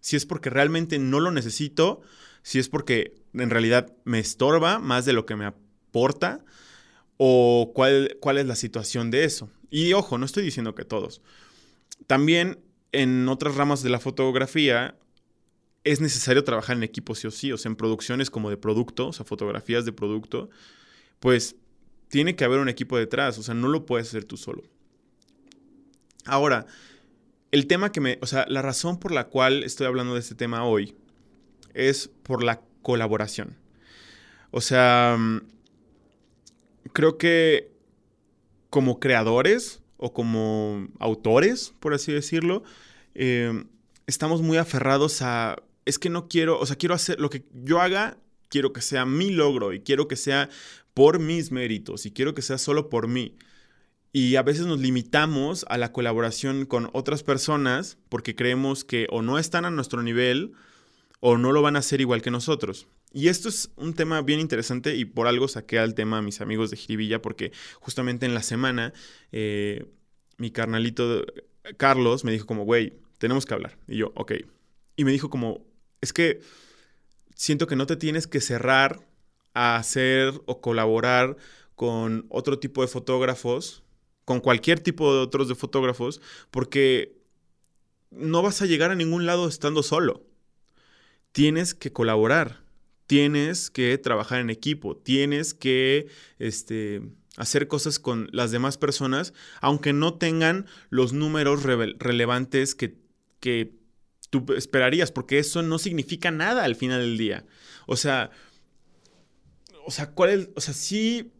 si 0.00 0.16
es 0.16 0.26
porque 0.26 0.50
realmente 0.50 0.98
no 0.98 1.20
lo 1.20 1.30
necesito, 1.32 2.00
si 2.48 2.58
es 2.58 2.70
porque 2.70 3.12
en 3.34 3.50
realidad 3.50 3.92
me 4.04 4.18
estorba 4.18 4.78
más 4.78 5.04
de 5.04 5.12
lo 5.12 5.26
que 5.26 5.36
me 5.36 5.44
aporta 5.44 6.42
o 7.18 7.72
cuál, 7.74 8.16
cuál 8.22 8.38
es 8.38 8.46
la 8.46 8.56
situación 8.56 9.10
de 9.10 9.24
eso. 9.24 9.50
Y 9.68 9.92
ojo, 9.92 10.16
no 10.16 10.24
estoy 10.24 10.44
diciendo 10.44 10.74
que 10.74 10.86
todos. 10.86 11.20
También 12.06 12.58
en 12.92 13.28
otras 13.28 13.56
ramas 13.56 13.82
de 13.82 13.90
la 13.90 14.00
fotografía 14.00 14.96
es 15.84 16.00
necesario 16.00 16.42
trabajar 16.42 16.78
en 16.78 16.84
equipo 16.84 17.14
sí 17.14 17.26
o 17.26 17.30
sí, 17.30 17.52
o 17.52 17.58
sea, 17.58 17.68
en 17.68 17.76
producciones 17.76 18.30
como 18.30 18.48
de 18.48 18.56
producto, 18.56 19.08
o 19.08 19.12
sea, 19.12 19.26
fotografías 19.26 19.84
de 19.84 19.92
producto, 19.92 20.48
pues 21.20 21.54
tiene 22.08 22.34
que 22.34 22.44
haber 22.44 22.60
un 22.60 22.70
equipo 22.70 22.96
detrás, 22.96 23.36
o 23.36 23.42
sea, 23.42 23.52
no 23.52 23.68
lo 23.68 23.84
puedes 23.84 24.08
hacer 24.08 24.24
tú 24.24 24.38
solo. 24.38 24.62
Ahora, 26.24 26.64
el 27.50 27.66
tema 27.66 27.92
que 27.92 28.00
me, 28.00 28.18
o 28.22 28.26
sea, 28.26 28.46
la 28.48 28.62
razón 28.62 28.98
por 28.98 29.12
la 29.12 29.24
cual 29.24 29.64
estoy 29.64 29.86
hablando 29.86 30.14
de 30.14 30.20
este 30.20 30.34
tema 30.34 30.64
hoy 30.64 30.96
es 31.74 32.10
por 32.22 32.42
la 32.42 32.60
colaboración. 32.82 33.56
O 34.50 34.60
sea, 34.60 35.16
mm, 35.18 35.40
creo 36.92 37.18
que 37.18 37.70
como 38.70 39.00
creadores 39.00 39.82
o 39.96 40.12
como 40.12 40.88
autores, 40.98 41.74
por 41.80 41.94
así 41.94 42.12
decirlo, 42.12 42.62
eh, 43.14 43.64
estamos 44.06 44.42
muy 44.42 44.56
aferrados 44.56 45.22
a, 45.22 45.56
es 45.84 45.98
que 45.98 46.10
no 46.10 46.28
quiero, 46.28 46.58
o 46.58 46.66
sea, 46.66 46.76
quiero 46.76 46.94
hacer 46.94 47.20
lo 47.20 47.30
que 47.30 47.44
yo 47.52 47.80
haga, 47.80 48.18
quiero 48.48 48.72
que 48.72 48.80
sea 48.80 49.04
mi 49.04 49.30
logro 49.30 49.72
y 49.72 49.80
quiero 49.80 50.08
que 50.08 50.16
sea 50.16 50.48
por 50.94 51.18
mis 51.18 51.52
méritos 51.52 52.06
y 52.06 52.10
quiero 52.10 52.34
que 52.34 52.42
sea 52.42 52.58
solo 52.58 52.88
por 52.88 53.08
mí. 53.08 53.36
Y 54.12 54.36
a 54.36 54.42
veces 54.42 54.66
nos 54.66 54.80
limitamos 54.80 55.66
a 55.68 55.76
la 55.76 55.92
colaboración 55.92 56.64
con 56.64 56.90
otras 56.92 57.22
personas 57.22 57.98
porque 58.08 58.34
creemos 58.34 58.84
que 58.84 59.06
o 59.10 59.22
no 59.22 59.38
están 59.38 59.64
a 59.64 59.70
nuestro 59.70 60.02
nivel 60.02 60.52
o 61.20 61.36
no 61.36 61.52
lo 61.52 61.62
van 61.62 61.76
a 61.76 61.80
hacer 61.80 62.00
igual 62.00 62.22
que 62.22 62.30
nosotros. 62.30 62.86
Y 63.12 63.28
esto 63.28 63.48
es 63.48 63.70
un 63.76 63.94
tema 63.94 64.22
bien 64.22 64.40
interesante 64.40 64.96
y 64.96 65.04
por 65.04 65.26
algo 65.26 65.48
saqué 65.48 65.78
al 65.78 65.94
tema 65.94 66.18
a 66.18 66.22
mis 66.22 66.40
amigos 66.40 66.70
de 66.70 66.76
Jiribilla 66.76 67.22
porque 67.22 67.52
justamente 67.80 68.26
en 68.26 68.34
la 68.34 68.42
semana 68.42 68.92
eh, 69.32 69.86
mi 70.36 70.50
carnalito 70.50 71.24
Carlos 71.76 72.24
me 72.24 72.32
dijo 72.32 72.46
como, 72.46 72.64
güey, 72.64 72.94
tenemos 73.18 73.46
que 73.46 73.54
hablar. 73.54 73.78
Y 73.88 73.98
yo, 73.98 74.12
ok. 74.14 74.32
Y 74.96 75.04
me 75.04 75.12
dijo 75.12 75.30
como, 75.30 75.66
es 76.00 76.12
que 76.12 76.40
siento 77.34 77.66
que 77.66 77.76
no 77.76 77.86
te 77.86 77.96
tienes 77.96 78.26
que 78.26 78.40
cerrar 78.40 79.06
a 79.54 79.76
hacer 79.76 80.32
o 80.46 80.60
colaborar 80.60 81.36
con 81.74 82.26
otro 82.28 82.58
tipo 82.58 82.82
de 82.82 82.88
fotógrafos 82.88 83.82
con 84.28 84.40
cualquier 84.40 84.78
tipo 84.78 85.14
de 85.14 85.20
otros 85.20 85.48
de 85.48 85.54
fotógrafos, 85.54 86.20
porque 86.50 87.16
no 88.10 88.42
vas 88.42 88.60
a 88.60 88.66
llegar 88.66 88.90
a 88.90 88.94
ningún 88.94 89.24
lado 89.24 89.48
estando 89.48 89.82
solo. 89.82 90.22
Tienes 91.38 91.72
que 91.72 91.92
colaborar, 91.92 92.64
tienes 93.06 93.70
que 93.70 93.96
trabajar 93.96 94.40
en 94.40 94.50
equipo, 94.50 94.96
tienes 94.96 95.54
que 95.54 96.08
este, 96.40 97.00
hacer 97.36 97.68
cosas 97.68 98.00
con 98.00 98.28
las 98.32 98.50
demás 98.50 98.76
personas, 98.76 99.32
aunque 99.60 99.92
no 99.92 100.14
tengan 100.14 100.66
los 100.90 101.12
números 101.12 101.62
relevantes 101.62 102.74
que, 102.74 102.96
que 103.38 103.72
tú 104.30 104.46
esperarías, 104.56 105.12
porque 105.12 105.38
eso 105.38 105.62
no 105.62 105.78
significa 105.78 106.32
nada 106.32 106.64
al 106.64 106.74
final 106.74 107.02
del 107.02 107.16
día. 107.16 107.46
O 107.86 107.94
sea, 107.94 108.32
o 109.86 109.92
sea, 109.92 110.10
¿cuál 110.10 110.30
es? 110.30 110.48
O 110.56 110.60
sea, 110.60 110.74
sí 110.74 111.30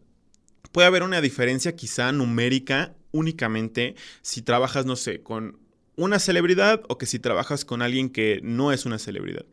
puede 0.71 0.87
haber 0.87 1.03
una 1.03 1.21
diferencia 1.21 1.75
quizá 1.75 2.13
numérica 2.13 2.95
únicamente 3.11 3.97
si 4.23 4.43
trabajas, 4.43 4.87
no 4.87 4.95
sé, 4.95 5.25
con 5.25 5.59
una 5.97 6.21
celebridad 6.21 6.85
o 6.89 6.99
que 6.99 7.07
si 7.07 7.19
trabajas 7.19 7.65
con 7.65 7.83
alguien 7.83 8.11
que 8.11 8.39
no 8.45 8.71
es 8.71 8.87
una 8.87 9.01
celebridad. 9.01 9.45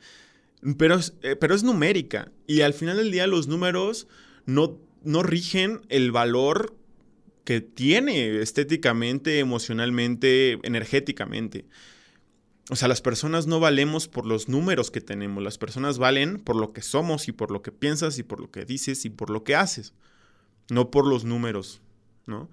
Pero 0.78 0.96
es, 0.96 1.14
eh, 1.22 1.36
pero 1.36 1.54
es 1.54 1.64
numérica 1.64 2.32
y 2.48 2.62
al 2.62 2.74
final 2.74 2.98
del 2.98 3.12
día 3.12 3.28
los 3.28 3.48
números 3.48 4.08
no, 4.46 4.80
no 5.04 5.24
rigen 5.24 5.82
el 5.90 6.12
valor 6.12 6.76
que 7.44 7.62
tiene 7.62 8.42
estéticamente, 8.42 9.40
emocionalmente, 9.40 10.60
energéticamente. 10.64 11.66
O 12.72 12.76
sea, 12.76 12.88
las 12.88 13.02
personas 13.02 13.46
no 13.46 13.60
valemos 13.60 14.08
por 14.08 14.26
los 14.26 14.50
números 14.50 14.90
que 14.90 15.02
tenemos, 15.02 15.44
las 15.44 15.60
personas 15.60 16.00
valen 16.00 16.40
por 16.40 16.56
lo 16.56 16.74
que 16.74 16.82
somos 16.82 17.28
y 17.28 17.32
por 17.32 17.52
lo 17.52 17.62
que 17.62 17.72
piensas 17.72 18.18
y 18.18 18.24
por 18.24 18.40
lo 18.40 18.50
que 18.50 18.66
dices 18.66 19.06
y 19.06 19.12
por 19.12 19.30
lo 19.30 19.44
que 19.44 19.56
haces 19.56 19.94
no 20.70 20.92
por 20.92 21.08
los 21.08 21.24
números, 21.26 21.82
¿no? 22.26 22.50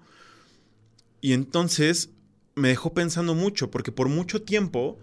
Y 1.21 1.33
entonces 1.33 2.09
me 2.55 2.69
dejó 2.69 2.93
pensando 2.93 3.33
mucho, 3.33 3.71
porque 3.71 3.91
por 3.91 4.09
mucho 4.09 4.41
tiempo 4.43 4.99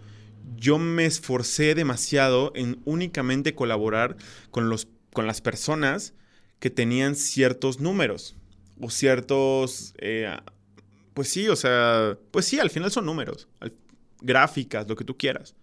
yo 0.55 0.77
me 0.77 1.05
esforcé 1.05 1.75
demasiado 1.75 2.51
en 2.55 2.81
únicamente 2.85 3.55
colaborar 3.55 4.17
con, 4.51 4.69
los, 4.69 4.87
con 5.13 5.27
las 5.27 5.41
personas 5.41 6.13
que 6.59 6.69
tenían 6.69 7.15
ciertos 7.15 7.79
números 7.79 8.35
o 8.79 8.89
ciertos, 8.89 9.93
eh, 9.97 10.35
pues 11.13 11.29
sí, 11.29 11.47
o 11.47 11.55
sea, 11.55 12.17
pues 12.31 12.45
sí, 12.45 12.59
al 12.59 12.69
final 12.69 12.91
son 12.91 13.05
números, 13.05 13.47
gráficas, 14.21 14.87
lo 14.87 14.95
que 14.95 15.03
tú 15.03 15.17
quieras. 15.17 15.55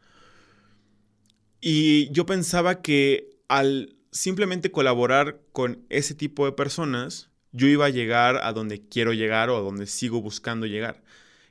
Y 1.61 2.11
yo 2.13 2.27
pensaba 2.27 2.83
que 2.83 3.41
al 3.49 3.97
simplemente 4.13 4.71
colaborar 4.71 5.41
con 5.53 5.85
ese 5.89 6.15
tipo 6.15 6.45
de 6.47 6.53
personas, 6.53 7.31
yo 7.53 7.67
iba 7.67 7.87
a 7.87 7.91
llegar 7.91 8.41
a 8.43 8.53
donde 8.53 8.87
quiero 8.87 9.13
llegar 9.13 9.51
o 9.51 9.57
a 9.57 9.61
donde 9.61 9.87
sigo 9.87 10.21
buscando 10.21 10.67
llegar, 10.67 11.03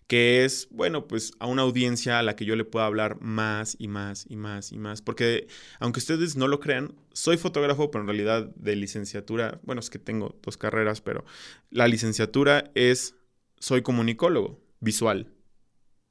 que 0.08 0.46
es, 0.46 0.70
bueno, 0.72 1.08
pues 1.08 1.34
a 1.40 1.48
una 1.48 1.64
audiencia 1.64 2.18
a 2.18 2.24
la 2.24 2.36
que 2.36 2.46
yo 2.46 2.56
le 2.56 2.64
pueda 2.64 2.86
hablar 2.86 3.22
más 3.22 3.76
y 3.78 3.90
más 3.90 4.26
y 4.30 4.38
más 4.38 4.72
y 4.72 4.78
más, 4.78 5.02
porque 5.02 5.48
aunque 5.80 6.00
ustedes 6.00 6.38
no 6.38 6.48
lo 6.48 6.60
crean, 6.60 6.96
soy 7.12 7.38
fotógrafo, 7.38 7.92
pero 7.92 8.04
en 8.04 8.08
realidad 8.08 8.50
de 8.56 8.76
licenciatura, 8.78 9.60
bueno, 9.64 9.82
es 9.82 9.90
que 9.90 10.00
tengo 10.00 10.38
dos 10.42 10.58
carreras, 10.58 11.02
pero 11.02 11.26
la 11.70 11.88
licenciatura 11.88 12.72
es, 12.74 13.16
soy 13.60 13.82
comunicólogo 13.82 14.62
visual, 14.80 15.34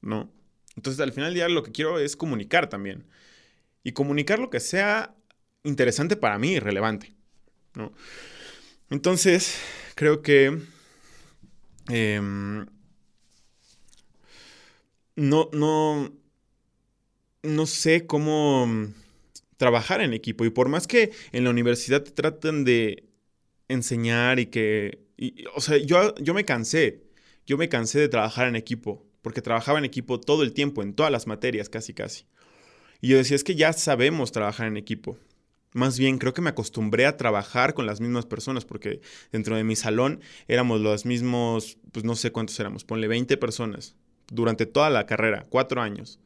¿no? 0.02 0.30
Entonces 0.76 1.00
al 1.00 1.12
final 1.12 1.30
del 1.30 1.34
día 1.34 1.48
lo 1.48 1.62
que 1.62 1.72
quiero 1.72 1.98
es 1.98 2.16
comunicar 2.16 2.68
también. 2.68 3.06
Y 3.82 3.92
comunicar 3.92 4.40
lo 4.40 4.50
que 4.50 4.60
sea 4.60 5.14
interesante 5.62 6.16
para 6.16 6.38
mí 6.38 6.52
y 6.54 6.58
relevante, 6.58 7.14
¿no? 7.74 7.92
Entonces, 8.90 9.58
creo 9.94 10.22
que 10.22 10.60
em, 11.88 12.66
no, 15.16 15.48
no, 15.52 16.12
no 17.42 17.66
sé 17.66 18.06
cómo 18.06 18.68
trabajar 19.56 20.00
en 20.00 20.12
equipo. 20.12 20.44
Y 20.44 20.50
por 20.50 20.68
más 20.68 20.86
que 20.86 21.12
en 21.32 21.44
la 21.44 21.50
universidad 21.50 22.02
te 22.02 22.12
traten 22.12 22.64
de 22.64 23.08
enseñar 23.68 24.38
y 24.38 24.46
que... 24.46 25.00
o 25.54 25.60
sea, 25.60 25.78
yo, 25.78 26.14
yo 26.16 26.34
me 26.34 26.44
cansé. 26.44 27.04
Yo 27.46 27.56
me 27.56 27.68
cansé 27.68 27.98
de 27.98 28.08
trabajar 28.08 28.48
en 28.48 28.56
equipo. 28.56 29.04
Porque 29.22 29.42
trabajaba 29.42 29.78
en 29.78 29.84
equipo 29.84 30.20
todo 30.20 30.42
el 30.42 30.52
tiempo, 30.52 30.82
en 30.82 30.94
todas 30.94 31.10
las 31.10 31.26
materias, 31.26 31.68
casi, 31.68 31.94
casi. 31.94 32.26
Y 33.00 33.08
yo 33.08 33.16
decía, 33.16 33.36
es 33.36 33.44
que 33.44 33.56
ya 33.56 33.72
sabemos 33.72 34.32
trabajar 34.32 34.68
en 34.68 34.76
equipo. 34.76 35.18
más 35.74 35.98
bien 35.98 36.18
creo 36.18 36.34
que 36.34 36.42
me 36.42 36.50
acostumbré 36.50 37.06
a 37.06 37.16
trabajar 37.16 37.74
con 37.74 37.86
las 37.86 38.00
mismas 38.00 38.26
personas, 38.26 38.64
porque 38.64 39.00
dentro 39.32 39.56
de 39.56 39.64
mi 39.64 39.76
salón 39.76 40.20
éramos 40.48 40.80
los 40.80 41.04
mismos, 41.06 41.78
pues 41.92 42.04
no 42.04 42.16
sé 42.16 42.32
cuántos 42.32 42.58
éramos, 42.60 42.84
ponle 42.84 43.08
20 43.08 43.36
personas 43.36 43.96
durante 44.28 44.66
toda 44.66 44.90
la 44.90 45.06
carrera, 45.06 45.46
cuatro 45.48 45.80
años. 45.80 46.18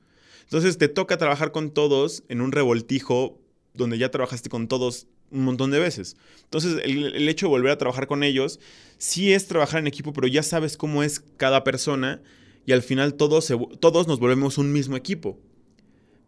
Entonces 0.42 0.78
te 0.78 0.88
toca 0.88 1.16
trabajar 1.16 1.52
con 1.52 1.70
todos 1.70 2.24
en 2.28 2.40
un 2.40 2.52
revoltijo 2.52 3.38
donde 3.74 3.98
ya 3.98 4.10
trabajaste 4.10 4.48
con 4.48 4.68
todos 4.68 5.06
un 5.30 5.44
montón 5.44 5.70
de 5.70 5.78
veces. 5.78 6.16
Entonces 6.42 6.80
el, 6.82 7.28
hecho 7.28 7.46
de 7.46 7.50
volver 7.50 7.70
a 7.70 7.78
trabajar 7.78 8.06
con 8.06 8.24
ellos 8.24 8.58
sí 8.98 9.32
es 9.32 9.46
trabajar 9.46 9.80
en 9.80 9.86
equipo, 9.86 10.12
pero 10.12 10.26
ya 10.26 10.42
sabes 10.42 10.76
cómo 10.76 11.02
es 11.02 11.20
cada 11.36 11.62
persona 11.62 12.20
y 12.66 12.72
al 12.72 12.82
final 12.82 13.14
todos, 13.14 13.52
todos 13.78 14.08
nos 14.08 14.18
volvemos 14.18 14.58
un 14.58 14.72
mismo 14.72 14.96
equipo. 14.96 15.38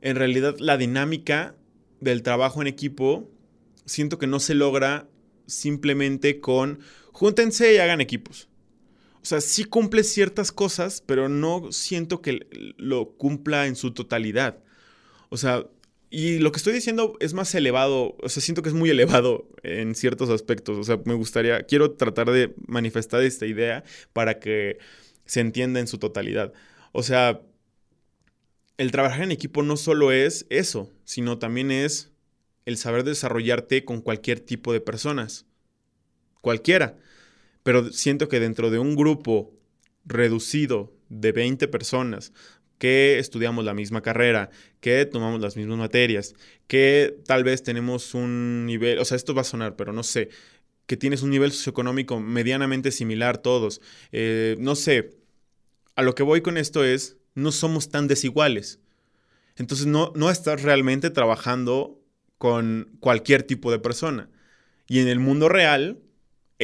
En 0.01 0.17
realidad 0.17 0.57
la 0.59 0.77
dinámica 0.77 1.57
del 2.01 2.23
trabajo 2.23 2.61
en 2.61 2.69
equipo 2.69 3.29
siento 3.85 4.19
que 4.19 4.27
no 4.27 4.41
se 4.41 4.55
logra 4.55 5.09
simplemente 5.47 6.41
con 6.41 6.81
júntense 7.13 7.75
y 7.75 7.79
hagan 7.79 8.01
equipos. 8.01 8.49
O 9.23 9.25
sea, 9.25 9.41
sí 9.41 9.65
cumple 9.65 10.03
ciertas 10.03 10.51
cosas, 10.51 11.03
pero 11.07 11.29
no 11.29 11.71
siento 11.71 12.21
que 12.21 12.47
lo 12.77 13.13
cumpla 13.13 13.67
en 13.67 13.77
su 13.77 13.93
totalidad. 13.93 14.59
O 15.29 15.37
sea, 15.37 15.67
y 16.11 16.41
lo 16.41 16.53
que 16.53 16.59
estoy 16.59 16.75
diciendo 16.75 17.17
es 17.21 17.33
más 17.33 17.55
elevado, 17.55 18.17
o 18.21 18.29
sea, 18.29 18.43
siento 18.43 18.63
que 18.63 18.69
es 18.69 18.75
muy 18.75 18.91
elevado 18.91 19.49
en 19.63 19.95
ciertos 19.95 20.29
aspectos. 20.29 20.77
O 20.77 20.85
sea, 20.85 21.01
me 21.05 21.15
gustaría, 21.15 21.63
quiero 21.63 21.93
tratar 21.93 22.31
de 22.31 22.55
manifestar 22.67 23.23
esta 23.23 23.47
idea 23.47 23.85
para 24.13 24.39
que 24.39 24.79
se 25.25 25.41
entienda 25.41 25.81
en 25.81 25.87
su 25.87 25.99
totalidad. 25.99 26.53
O 26.93 27.03
sea, 27.03 27.41
el 28.77 28.91
trabajar 28.91 29.23
en 29.23 29.33
equipo 29.33 29.63
no 29.63 29.77
solo 29.77 30.13
es 30.13 30.47
eso, 30.51 30.91
sino 31.05 31.39
también 31.39 31.71
es 31.71 32.11
el 32.67 32.77
saber 32.77 33.05
desarrollarte 33.05 33.85
con 33.85 34.01
cualquier 34.01 34.41
tipo 34.41 34.73
de 34.73 34.81
personas. 34.81 35.47
Cualquiera. 36.41 36.99
Pero 37.63 37.93
siento 37.93 38.29
que 38.29 38.41
dentro 38.41 38.71
de 38.71 38.79
un 38.79 38.97
grupo 38.97 39.53
reducido 40.05 40.93
de 41.09 41.33
20 41.33 41.69
personas 41.69 42.33
que 42.79 43.21
estudiamos 43.21 43.65
la 43.65 43.75
misma 43.75 44.03
carrera, 44.03 44.51
que 44.81 45.07
tomamos 45.07 45.41
las 45.41 45.57
mismas 45.57 45.79
materias, 45.79 46.35
que 46.67 47.17
tal 47.27 47.45
vez 47.45 47.63
tenemos 47.63 48.13
un 48.15 48.67
nivel, 48.67 48.99
o 48.99 49.05
sea, 49.05 49.17
esto 49.17 49.35
va 49.35 49.43
a 49.43 49.45
sonar, 49.45 49.77
pero 49.77 49.93
no 49.93 50.03
sé, 50.03 50.31
que 50.87 50.97
tienes 50.97 51.23
un 51.23 51.31
nivel 51.31 51.53
socioeconómico 51.53 52.19
medianamente 52.19 52.91
similar 52.91 53.39
todos. 53.39 53.81
Eh, 54.11 54.57
no 54.59 54.75
sé, 54.75 55.11
a 55.95 56.03
lo 56.03 56.15
que 56.15 56.25
voy 56.25 56.41
con 56.41 56.57
esto 56.57 56.85
es 56.85 57.19
no 57.35 57.53
somos 57.53 57.89
tan 57.89 58.09
desiguales. 58.09 58.81
Entonces 59.57 59.87
no, 59.87 60.13
no 60.17 60.31
estás 60.31 60.63
realmente 60.63 61.11
trabajando 61.11 62.01
con 62.37 62.97
cualquier 62.99 63.45
tipo 63.45 63.71
de 63.71 63.79
persona. 63.79 64.29
Y 64.89 64.99
en 64.99 65.09
el 65.09 65.21
mundo 65.21 65.49
real 65.49 66.01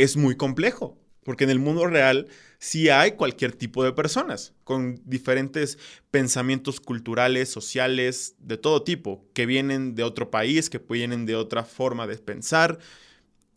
es 0.03 0.17
muy 0.17 0.37
complejo, 0.37 0.99
porque 1.25 1.45
en 1.45 1.51
el 1.51 1.59
mundo 1.59 1.87
real 1.87 2.29
sí 2.59 2.89
hay 2.89 3.13
cualquier 3.13 3.53
tipo 3.53 3.85
de 3.85 3.93
personas, 3.93 4.55
con 4.65 5.01
diferentes 5.05 5.79
pensamientos 6.11 6.81
culturales, 6.81 7.49
sociales, 7.51 8.35
de 8.39 8.57
todo 8.57 8.83
tipo, 8.83 9.25
que 9.35 9.47
vienen 9.47 9.95
de 9.95 10.05
otro 10.05 10.31
país, 10.31 10.71
que 10.71 10.79
vienen 10.79 11.27
de 11.27 11.37
otra 11.37 11.65
forma 11.65 12.07
de 12.07 12.19
pensar. 12.19 12.79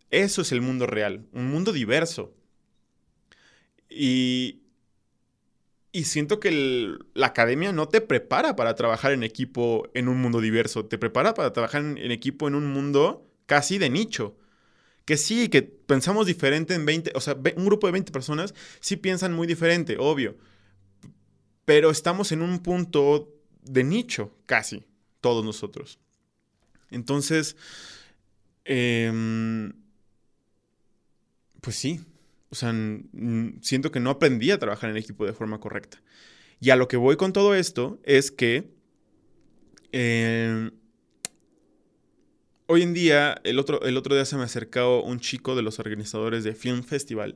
Eso 0.10 0.42
es 0.42 0.52
el 0.52 0.62
mundo 0.62 0.88
real, 0.88 1.26
un 1.32 1.48
mundo 1.48 1.72
diverso. 1.72 2.34
Y, 3.90 4.62
y 5.92 6.06
siento 6.06 6.40
que 6.40 6.98
la 7.14 7.28
academia 7.28 7.74
no 7.74 7.88
te 7.90 8.02
prepara 8.02 8.56
para 8.56 8.76
trabajar 8.76 9.12
en 9.12 9.24
equipo 9.24 9.90
en 9.94 10.08
un 10.08 10.22
mundo 10.22 10.40
diverso, 10.40 10.86
te 10.86 10.98
prepara 10.98 11.34
para 11.34 11.52
trabajar 11.54 11.82
en, 11.82 12.12
equipo 12.12 12.48
en 12.48 12.56
un 12.56 12.68
mundo 12.72 13.28
casi 13.46 13.78
de 13.78 13.90
nicho. 13.90 14.38
Que 15.06 15.18
sí, 15.18 15.50
que 15.50 15.62
pensamos 15.62 16.28
diferente 16.28 16.74
en 16.76 16.86
20, 16.86 17.12
o 17.16 17.22
sea, 17.22 17.36
un 17.56 17.66
grupo 17.66 17.88
de 17.88 17.94
20 17.94 18.12
personas 18.12 18.54
sí 18.80 18.98
piensan 18.98 19.34
muy 19.34 19.48
diferente, 19.48 19.98
obvio. 20.00 20.38
Pero 21.66 21.90
estamos 21.90 22.32
en 22.32 22.42
un 22.42 22.60
punto 22.60 23.30
de 23.64 23.84
nicho, 23.84 24.36
casi, 24.46 24.84
todos 25.22 25.44
nosotros. 25.44 26.00
Entonces, 26.90 27.56
em, 28.66 29.74
pues 31.62 31.76
sí, 31.76 32.02
o 32.50 32.56
sea, 32.56 32.74
siento 33.62 33.92
que 33.92 34.00
no 34.00 34.10
aprendí 34.10 34.52
a 34.52 34.60
trabajar 34.60 34.90
en 34.90 34.98
equipo 34.98 35.26
de 35.26 35.34
forma 35.34 35.60
correcta. 35.60 36.02
Y 36.60 36.70
a 36.70 36.76
lo 36.76 36.88
que 36.88 36.98
voy 36.98 37.16
con 37.16 37.34
todo 37.34 37.56
esto 37.56 38.00
es 38.04 38.30
que 38.30 38.72
em, 39.92 40.72
hoy 42.72 42.84
en 42.84 42.94
día, 42.94 43.42
el 43.44 43.60
otro, 43.60 43.82
el 43.82 43.98
otro 43.98 44.16
día 44.16 44.24
se 44.24 44.38
me 44.38 44.44
acercó 44.44 45.04
un 45.04 45.20
chico 45.20 45.56
de 45.58 45.62
los 45.62 45.80
organizadores 45.80 46.46
de 46.46 46.56
Film 46.56 46.84
Festival 46.84 47.36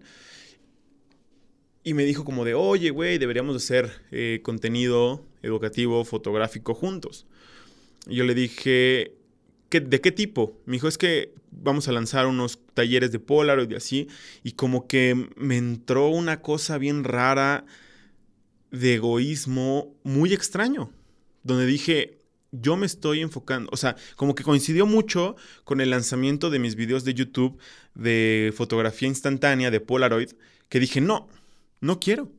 y 1.84 1.94
me 1.94 2.06
dijo 2.06 2.24
como 2.24 2.46
de, 2.46 2.54
oye, 2.54 2.90
güey, 2.90 3.18
deberíamos 3.18 3.56
hacer 3.58 3.92
eh, 4.12 4.40
contenido 4.44 5.26
educativo, 5.44 6.06
fotográfico 6.06 6.74
juntos. 6.74 7.28
Yo 8.08 8.24
le 8.24 8.34
dije, 8.34 9.18
¿de 9.70 10.02
qué 10.02 10.12
tipo? 10.12 10.58
Me 10.66 10.74
dijo, 10.78 10.88
es 10.88 10.98
que 10.98 11.34
vamos 11.52 11.90
a 11.90 11.92
lanzar 11.92 12.28
unos 12.28 12.60
talleres 12.74 13.12
de 13.12 13.20
Polaroid 13.20 13.70
y 13.70 13.76
así. 13.76 14.08
Y 14.42 14.54
como 14.54 14.88
que 14.88 15.30
me 15.36 15.58
entró 15.58 16.08
una 16.08 16.42
cosa 16.42 16.78
bien 16.78 17.04
rara 17.04 17.66
de 18.72 18.96
egoísmo 18.96 19.94
muy 20.04 20.34
extraño. 20.34 20.92
Donde 21.44 21.66
dije, 21.66 22.20
yo 22.62 22.78
me 22.78 22.86
estoy 22.86 23.22
enfocando, 23.22 23.70
o 23.72 23.78
sea, 23.78 23.96
como 24.16 24.36
que 24.36 24.44
coincidió 24.44 24.86
mucho 24.86 25.36
con 25.64 25.82
el 25.82 25.90
lanzamiento 25.90 26.50
de 26.50 26.60
mis 26.60 26.76
videos 26.76 27.04
de 27.04 27.14
YouTube 27.14 27.60
de 27.94 28.54
fotografía 28.56 29.08
instantánea 29.08 29.72
de 29.72 29.80
Polaroid, 29.80 30.32
que 30.70 30.80
dije, 30.80 31.02
no, 31.02 31.28
no 31.82 32.00
quiero. 32.00 32.32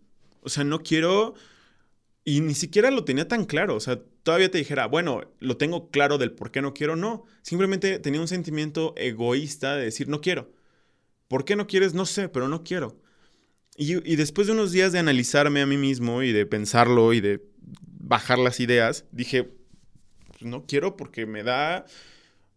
O 0.42 0.48
sea, 0.48 0.64
no 0.64 0.83
quiero... 0.83 1.35
Y 2.24 2.40
ni 2.40 2.55
siquiera 2.55 2.90
lo 2.90 3.05
tenía 3.05 3.29
tan 3.29 3.44
claro. 3.44 3.76
O 3.76 3.81
sea, 3.81 4.00
todavía 4.24 4.50
te 4.50 4.59
dijera, 4.59 4.87
bueno, 4.87 5.22
lo 5.38 5.57
tengo 5.57 5.90
claro 5.90 6.18
del 6.18 6.33
por 6.33 6.50
qué 6.50 6.61
no 6.61 6.74
quiero, 6.74 6.96
no. 6.96 7.24
Simplemente 7.42 8.00
tenía 8.00 8.20
un 8.20 8.29
sentimiento 8.29 8.94
egoísta 8.96 9.76
de 9.76 9.85
decir, 9.85 10.09
no 10.09 10.20
quiero. 10.20 10.50
¿Por 11.29 11.44
qué 11.44 11.55
no 11.55 11.66
quieres? 11.68 11.94
No 11.94 12.07
sé, 12.07 12.29
pero 12.29 12.48
no 12.48 12.64
quiero. 12.64 13.00
Y, 13.79 14.16
después 14.16 14.46
de 14.46 14.55
unos 14.55 14.72
días 14.72 14.92
de 14.92 14.98
analizarme 14.98 15.61
a 15.61 15.66
mí 15.66 15.76
mismo 15.76 16.22
y 16.22 16.33
de 16.33 16.46
pensarlo 16.46 17.12
y 17.12 17.20
de 17.20 17.42
bajar 18.00 18.38
las 18.38 18.59
ideas, 18.59 19.05
dije, 19.12 19.50
no 20.40 20.66
quiero 20.66 20.96
porque 20.96 21.27
me 21.27 21.42
da, 21.42 21.87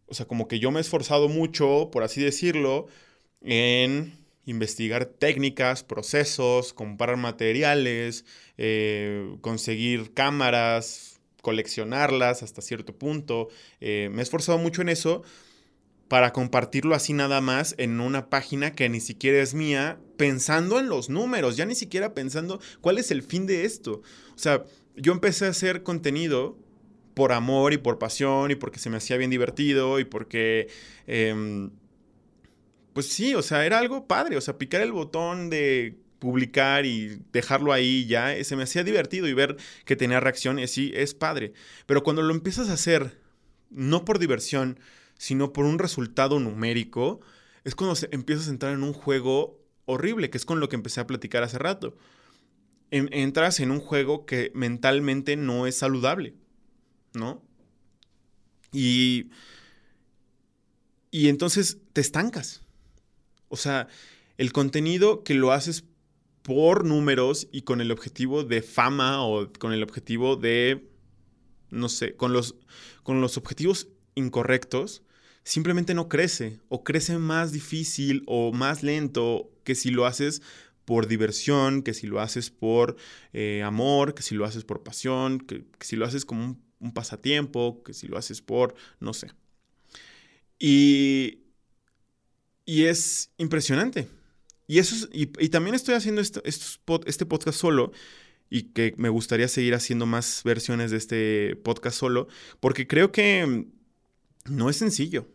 o 0.07 0.13
sea, 0.13 0.25
como 0.25 0.47
que 0.47 0.59
yo 0.59 0.71
me 0.71 0.79
he 0.79 0.81
esforzado 0.81 1.29
mucho, 1.29 1.89
por 1.91 2.03
así 2.03 2.21
decirlo, 2.21 2.87
en 3.41 4.17
investigar 4.45 5.05
técnicas, 5.05 5.83
procesos, 5.83 6.73
comparar 6.73 7.17
materiales, 7.17 8.25
eh, 8.57 9.35
conseguir 9.41 10.13
cámaras, 10.13 11.19
coleccionarlas 11.41 12.43
hasta 12.43 12.61
cierto 12.61 12.95
punto. 12.95 13.49
Eh, 13.79 14.09
me 14.11 14.21
he 14.21 14.23
esforzado 14.23 14.57
mucho 14.57 14.81
en 14.81 14.89
eso 14.89 15.23
para 16.07 16.33
compartirlo 16.33 16.95
así 16.95 17.13
nada 17.13 17.39
más 17.39 17.75
en 17.77 18.01
una 18.01 18.29
página 18.29 18.73
que 18.73 18.89
ni 18.89 18.99
siquiera 18.99 19.41
es 19.41 19.53
mía, 19.53 19.99
pensando 20.17 20.79
en 20.79 20.89
los 20.89 21.09
números, 21.09 21.55
ya 21.55 21.65
ni 21.65 21.75
siquiera 21.75 22.15
pensando 22.15 22.59
cuál 22.81 22.97
es 22.97 23.11
el 23.11 23.21
fin 23.21 23.45
de 23.45 23.63
esto. 23.63 24.01
O 24.35 24.37
sea, 24.37 24.63
yo 24.95 25.13
empecé 25.13 25.45
a 25.45 25.49
hacer 25.49 25.83
contenido 25.83 26.57
por 27.19 27.33
amor 27.33 27.73
y 27.73 27.77
por 27.77 27.99
pasión 27.99 28.49
y 28.49 28.55
porque 28.55 28.79
se 28.79 28.89
me 28.89 28.95
hacía 28.95 29.17
bien 29.17 29.29
divertido 29.29 29.99
y 29.99 30.05
porque... 30.05 30.69
Em, 31.05 31.69
pues 32.93 33.09
sí, 33.09 33.35
o 33.35 33.41
sea, 33.41 33.65
era 33.65 33.77
algo 33.77 34.07
padre, 34.07 34.37
o 34.37 34.41
sea, 34.41 34.57
picar 34.57 34.79
el 34.79 34.93
botón 34.93 35.49
de 35.49 35.99
publicar 36.19 36.85
y 36.85 37.21
dejarlo 37.33 37.73
ahí 37.73 38.05
ya, 38.07 38.41
se 38.45 38.55
me 38.55 38.63
hacía 38.63 38.85
divertido 38.85 39.27
y 39.27 39.33
ver 39.33 39.57
que 39.83 39.97
tenía 39.97 40.21
reacciones, 40.21 40.71
sí, 40.71 40.93
es 40.95 41.13
padre. 41.13 41.51
Pero 41.87 42.03
cuando 42.03 42.21
lo 42.21 42.33
empiezas 42.33 42.69
a 42.69 42.73
hacer, 42.73 43.19
no 43.69 44.05
por 44.05 44.17
diversión, 44.17 44.79
sino 45.17 45.51
por 45.51 45.65
un 45.65 45.77
resultado 45.77 46.39
numérico, 46.39 47.19
es 47.65 47.75
cuando 47.75 47.99
empiezas 48.11 48.47
a 48.47 48.51
entrar 48.51 48.73
en 48.73 48.83
un 48.83 48.93
juego 48.93 49.59
horrible, 49.83 50.29
que 50.29 50.37
es 50.37 50.45
con 50.45 50.61
lo 50.61 50.69
que 50.69 50.77
empecé 50.77 51.01
a 51.01 51.07
platicar 51.07 51.43
hace 51.43 51.59
rato. 51.59 51.97
entras 52.91 53.59
en 53.59 53.71
un 53.71 53.81
juego 53.81 54.25
que 54.25 54.53
mentalmente 54.55 55.35
no 55.35 55.67
es 55.67 55.75
saludable, 55.75 56.33
¿no? 57.19 57.43
Y, 58.71 59.29
y 61.11 61.27
entonces 61.27 61.77
te 61.93 62.01
estancas. 62.01 62.61
O 63.49 63.57
sea, 63.57 63.87
el 64.37 64.53
contenido 64.53 65.23
que 65.23 65.33
lo 65.33 65.51
haces 65.51 65.83
por 66.41 66.85
números 66.85 67.47
y 67.51 67.63
con 67.63 67.81
el 67.81 67.91
objetivo 67.91 68.43
de 68.43 68.61
fama 68.61 69.23
o 69.23 69.51
con 69.53 69.73
el 69.73 69.83
objetivo 69.83 70.35
de, 70.35 70.89
no 71.69 71.89
sé, 71.89 72.15
con 72.15 72.33
los, 72.33 72.55
con 73.03 73.21
los 73.21 73.37
objetivos 73.37 73.89
incorrectos, 74.15 75.03
simplemente 75.43 75.93
no 75.93 76.09
crece 76.09 76.59
o 76.69 76.83
crece 76.83 77.17
más 77.17 77.51
difícil 77.51 78.23
o 78.27 78.51
más 78.51 78.83
lento 78.83 79.51
que 79.63 79.75
si 79.75 79.89
lo 79.89 80.05
haces 80.05 80.41
por 80.85 81.07
diversión, 81.07 81.83
que 81.83 81.93
si 81.93 82.07
lo 82.07 82.19
haces 82.19 82.49
por 82.49 82.95
eh, 83.33 83.61
amor, 83.63 84.15
que 84.15 84.23
si 84.23 84.33
lo 84.33 84.45
haces 84.45 84.63
por 84.63 84.81
pasión, 84.81 85.39
que, 85.39 85.65
si 85.81 85.95
lo 85.95 86.05
haces 86.05 86.25
como 86.25 86.43
un, 86.43 86.68
un 86.79 86.93
pasatiempo, 86.93 87.83
que 87.83 87.93
si 87.93 88.07
lo 88.07 88.17
haces 88.17 88.41
por, 88.41 88.75
no 88.99 89.13
sé. 89.13 89.31
Y, 90.57 91.39
y 92.65 92.85
es 92.85 93.31
impresionante. 93.37 94.07
Y, 94.67 94.77
eso 94.77 95.07
y, 95.11 95.25
también 95.49 95.75
estoy 95.75 95.95
haciendo 95.95 96.21
esto, 96.21 96.43
este 96.43 97.25
podcast 97.25 97.59
solo 97.59 97.91
y 98.51 98.63
que 98.73 98.93
me 98.97 99.09
gustaría 99.09 99.47
seguir 99.47 99.73
haciendo 99.73 100.05
más 100.05 100.43
versiones 100.43 100.91
de 100.91 100.97
este 100.97 101.55
podcast 101.55 101.97
solo, 101.97 102.27
porque 102.59 102.85
creo 102.87 103.11
que 103.11 103.65
no 104.45 104.69
es 104.69 104.75
sencillo. 104.75 105.27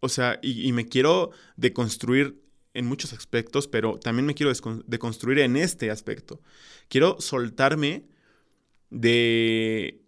O 0.00 0.08
sea, 0.08 0.38
y, 0.42 0.72
me 0.72 0.86
quiero 0.86 1.30
deconstruir 1.56 2.42
en 2.74 2.86
muchos 2.86 3.12
aspectos, 3.12 3.68
pero 3.68 3.98
también 3.98 4.26
me 4.26 4.34
quiero 4.34 4.52
deconstruir 4.86 5.40
en 5.40 5.56
este 5.56 5.90
aspecto. 5.90 6.40
Quiero 6.88 7.20
soltarme 7.20 8.06
de 8.90 10.02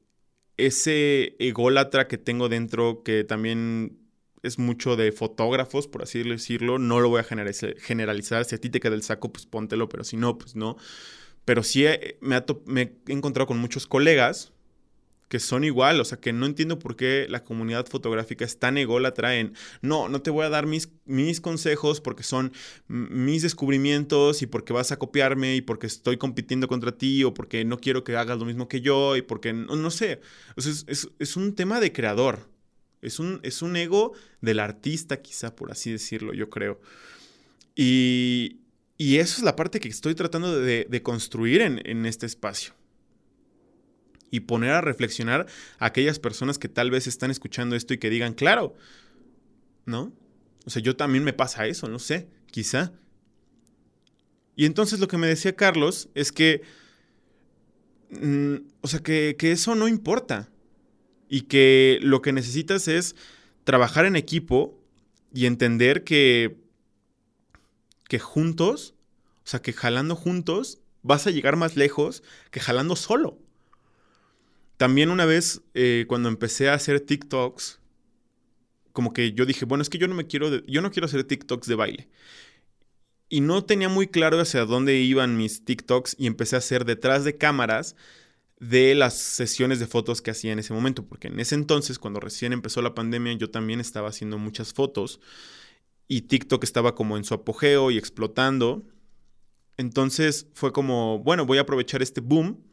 ese 0.66 1.36
ególatra 1.38 2.08
que 2.08 2.18
tengo 2.18 2.48
dentro, 2.48 3.02
que 3.02 3.24
también 3.24 3.98
es 4.42 4.58
mucho 4.58 4.96
de 4.96 5.12
fotógrafos, 5.12 5.86
por 5.86 6.02
así 6.02 6.22
decirlo. 6.22 6.78
No 6.78 7.00
lo 7.00 7.08
voy 7.08 7.20
a 7.20 7.24
generalizar. 7.24 8.44
Si 8.44 8.54
a 8.54 8.58
ti 8.58 8.70
te 8.70 8.80
queda 8.80 8.94
el 8.94 9.02
saco, 9.02 9.32
pues 9.32 9.46
póntelo, 9.46 9.88
pero 9.88 10.04
si 10.04 10.16
no, 10.16 10.38
pues 10.38 10.56
no. 10.56 10.76
Pero 11.44 11.62
sí 11.62 11.84
me, 12.20 12.42
me 12.66 12.82
he 13.08 13.12
encontrado 13.12 13.46
con 13.46 13.58
muchos 13.58 13.86
colegas 13.86 14.52
que 15.32 15.40
son 15.40 15.64
igual, 15.64 15.98
o 15.98 16.04
sea, 16.04 16.20
que 16.20 16.30
no 16.34 16.44
entiendo 16.44 16.78
por 16.78 16.94
qué 16.94 17.24
la 17.26 17.42
comunidad 17.42 17.86
fotográfica 17.86 18.44
es 18.44 18.58
tan 18.58 18.76
ególatra 18.76 19.36
en, 19.36 19.54
no, 19.80 20.10
no 20.10 20.20
te 20.20 20.28
voy 20.28 20.44
a 20.44 20.50
dar 20.50 20.66
mis, 20.66 20.90
mis 21.06 21.40
consejos 21.40 22.02
porque 22.02 22.22
son 22.22 22.52
mis 22.86 23.40
descubrimientos 23.40 24.42
y 24.42 24.46
porque 24.46 24.74
vas 24.74 24.92
a 24.92 24.98
copiarme 24.98 25.56
y 25.56 25.62
porque 25.62 25.86
estoy 25.86 26.18
compitiendo 26.18 26.68
contra 26.68 26.98
ti 26.98 27.24
o 27.24 27.32
porque 27.32 27.64
no 27.64 27.78
quiero 27.78 28.04
que 28.04 28.14
hagas 28.14 28.38
lo 28.38 28.44
mismo 28.44 28.68
que 28.68 28.82
yo 28.82 29.16
y 29.16 29.22
porque, 29.22 29.54
no, 29.54 29.74
no 29.74 29.90
sé, 29.90 30.20
es, 30.58 30.84
es, 31.18 31.36
un 31.38 31.54
tema 31.54 31.80
de 31.80 31.94
creador, 31.94 32.50
es 33.00 33.18
un, 33.18 33.40
es 33.42 33.62
un 33.62 33.74
ego 33.76 34.12
del 34.42 34.60
artista 34.60 35.22
quizá, 35.22 35.56
por 35.56 35.72
así 35.72 35.90
decirlo, 35.90 36.34
yo 36.34 36.50
creo. 36.50 36.78
Y, 37.74 38.58
y 38.98 39.16
eso 39.16 39.38
es 39.38 39.44
la 39.44 39.56
parte 39.56 39.80
que 39.80 39.88
estoy 39.88 40.14
tratando 40.14 40.60
de, 40.60 40.86
de 40.90 41.02
construir 41.02 41.62
en, 41.62 41.80
en 41.86 42.04
este 42.04 42.26
espacio 42.26 42.74
y 44.32 44.40
poner 44.40 44.70
a 44.70 44.80
reflexionar 44.80 45.46
a 45.78 45.86
aquellas 45.86 46.18
personas 46.18 46.58
que 46.58 46.68
tal 46.68 46.90
vez 46.90 47.06
están 47.06 47.30
escuchando 47.30 47.76
esto 47.76 47.92
y 47.92 47.98
que 47.98 48.10
digan, 48.10 48.32
claro, 48.32 48.74
¿no? 49.84 50.10
O 50.64 50.70
sea, 50.70 50.80
yo 50.80 50.96
también 50.96 51.22
me 51.22 51.34
pasa 51.34 51.66
eso, 51.66 51.86
no 51.86 51.98
sé, 51.98 52.28
quizá. 52.50 52.92
Y 54.56 54.64
entonces 54.64 55.00
lo 55.00 55.06
que 55.06 55.18
me 55.18 55.26
decía 55.26 55.54
Carlos 55.54 56.08
es 56.14 56.32
que, 56.32 56.62
mm, 58.10 58.54
o 58.80 58.88
sea, 58.88 59.00
que, 59.00 59.36
que 59.38 59.52
eso 59.52 59.74
no 59.74 59.86
importa 59.86 60.48
y 61.28 61.42
que 61.42 61.98
lo 62.00 62.22
que 62.22 62.32
necesitas 62.32 62.88
es 62.88 63.14
trabajar 63.64 64.06
en 64.06 64.16
equipo 64.16 64.82
y 65.34 65.44
entender 65.44 66.04
que, 66.04 66.56
que 68.08 68.18
juntos, 68.18 68.94
o 69.44 69.46
sea, 69.46 69.60
que 69.60 69.74
jalando 69.74 70.16
juntos 70.16 70.78
vas 71.02 71.26
a 71.26 71.30
llegar 71.30 71.56
más 71.56 71.76
lejos 71.76 72.22
que 72.50 72.60
jalando 72.60 72.96
solo. 72.96 73.41
También 74.82 75.10
una 75.10 75.26
vez, 75.26 75.62
eh, 75.74 76.06
cuando 76.08 76.28
empecé 76.28 76.68
a 76.68 76.74
hacer 76.74 76.98
TikToks, 76.98 77.78
como 78.92 79.12
que 79.12 79.32
yo 79.32 79.46
dije, 79.46 79.64
bueno, 79.64 79.80
es 79.80 79.88
que 79.88 79.96
yo 79.96 80.08
no 80.08 80.16
me 80.16 80.26
quiero, 80.26 80.66
yo 80.66 80.82
no 80.82 80.90
quiero 80.90 81.06
hacer 81.06 81.22
TikToks 81.22 81.68
de 81.68 81.76
baile. 81.76 82.08
Y 83.28 83.42
no 83.42 83.64
tenía 83.64 83.88
muy 83.88 84.08
claro 84.08 84.40
hacia 84.40 84.64
dónde 84.64 84.98
iban 84.98 85.36
mis 85.36 85.64
TikToks 85.64 86.16
y 86.18 86.26
empecé 86.26 86.56
a 86.56 86.58
hacer 86.58 86.84
detrás 86.84 87.22
de 87.22 87.36
cámaras 87.36 87.94
de 88.58 88.96
las 88.96 89.16
sesiones 89.16 89.78
de 89.78 89.86
fotos 89.86 90.20
que 90.20 90.32
hacía 90.32 90.50
en 90.50 90.58
ese 90.58 90.74
momento, 90.74 91.06
porque 91.06 91.28
en 91.28 91.38
ese 91.38 91.54
entonces, 91.54 92.00
cuando 92.00 92.18
recién 92.18 92.52
empezó 92.52 92.82
la 92.82 92.96
pandemia, 92.96 93.34
yo 93.34 93.50
también 93.50 93.78
estaba 93.78 94.08
haciendo 94.08 94.36
muchas 94.36 94.72
fotos 94.72 95.20
y 96.08 96.22
TikTok 96.22 96.64
estaba 96.64 96.96
como 96.96 97.16
en 97.16 97.22
su 97.22 97.34
apogeo 97.34 97.92
y 97.92 97.98
explotando. 97.98 98.82
Entonces 99.76 100.48
fue 100.54 100.72
como, 100.72 101.20
bueno, 101.20 101.46
voy 101.46 101.58
a 101.58 101.60
aprovechar 101.60 102.02
este 102.02 102.20
boom 102.20 102.71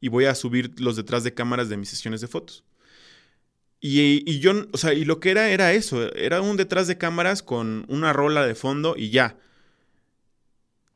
y 0.00 0.08
voy 0.08 0.26
a 0.26 0.34
subir 0.34 0.78
los 0.80 0.96
detrás 0.96 1.24
de 1.24 1.34
cámaras 1.34 1.68
de 1.68 1.76
mis 1.76 1.88
sesiones 1.88 2.20
de 2.20 2.28
fotos. 2.28 2.64
Y, 3.80 4.40
yo, 4.40 4.52
o 4.72 4.78
sea, 4.78 4.94
y 4.94 5.04
lo 5.04 5.20
que 5.20 5.30
era 5.30 5.50
era 5.50 5.72
eso, 5.72 6.12
era 6.14 6.40
un 6.40 6.56
detrás 6.56 6.88
de 6.88 6.98
cámaras 6.98 7.42
con 7.42 7.84
una 7.88 8.12
rola 8.12 8.46
de 8.46 8.54
fondo 8.54 8.94
y 8.96 9.10
ya. 9.10 9.38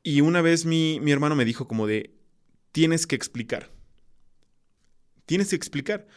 Y 0.02 0.22
una 0.22 0.40
vez 0.42 0.64
mi, 0.64 0.98
mi 1.00 1.12
hermano 1.12 1.36
me 1.36 1.44
dijo 1.44 1.68
como 1.68 1.86
de, 1.86 2.14
tienes 2.72 3.06
que 3.06 3.16
explicar. 3.16 3.70
Tienes 5.26 5.50
que 5.50 5.56
explicar. 5.56 6.08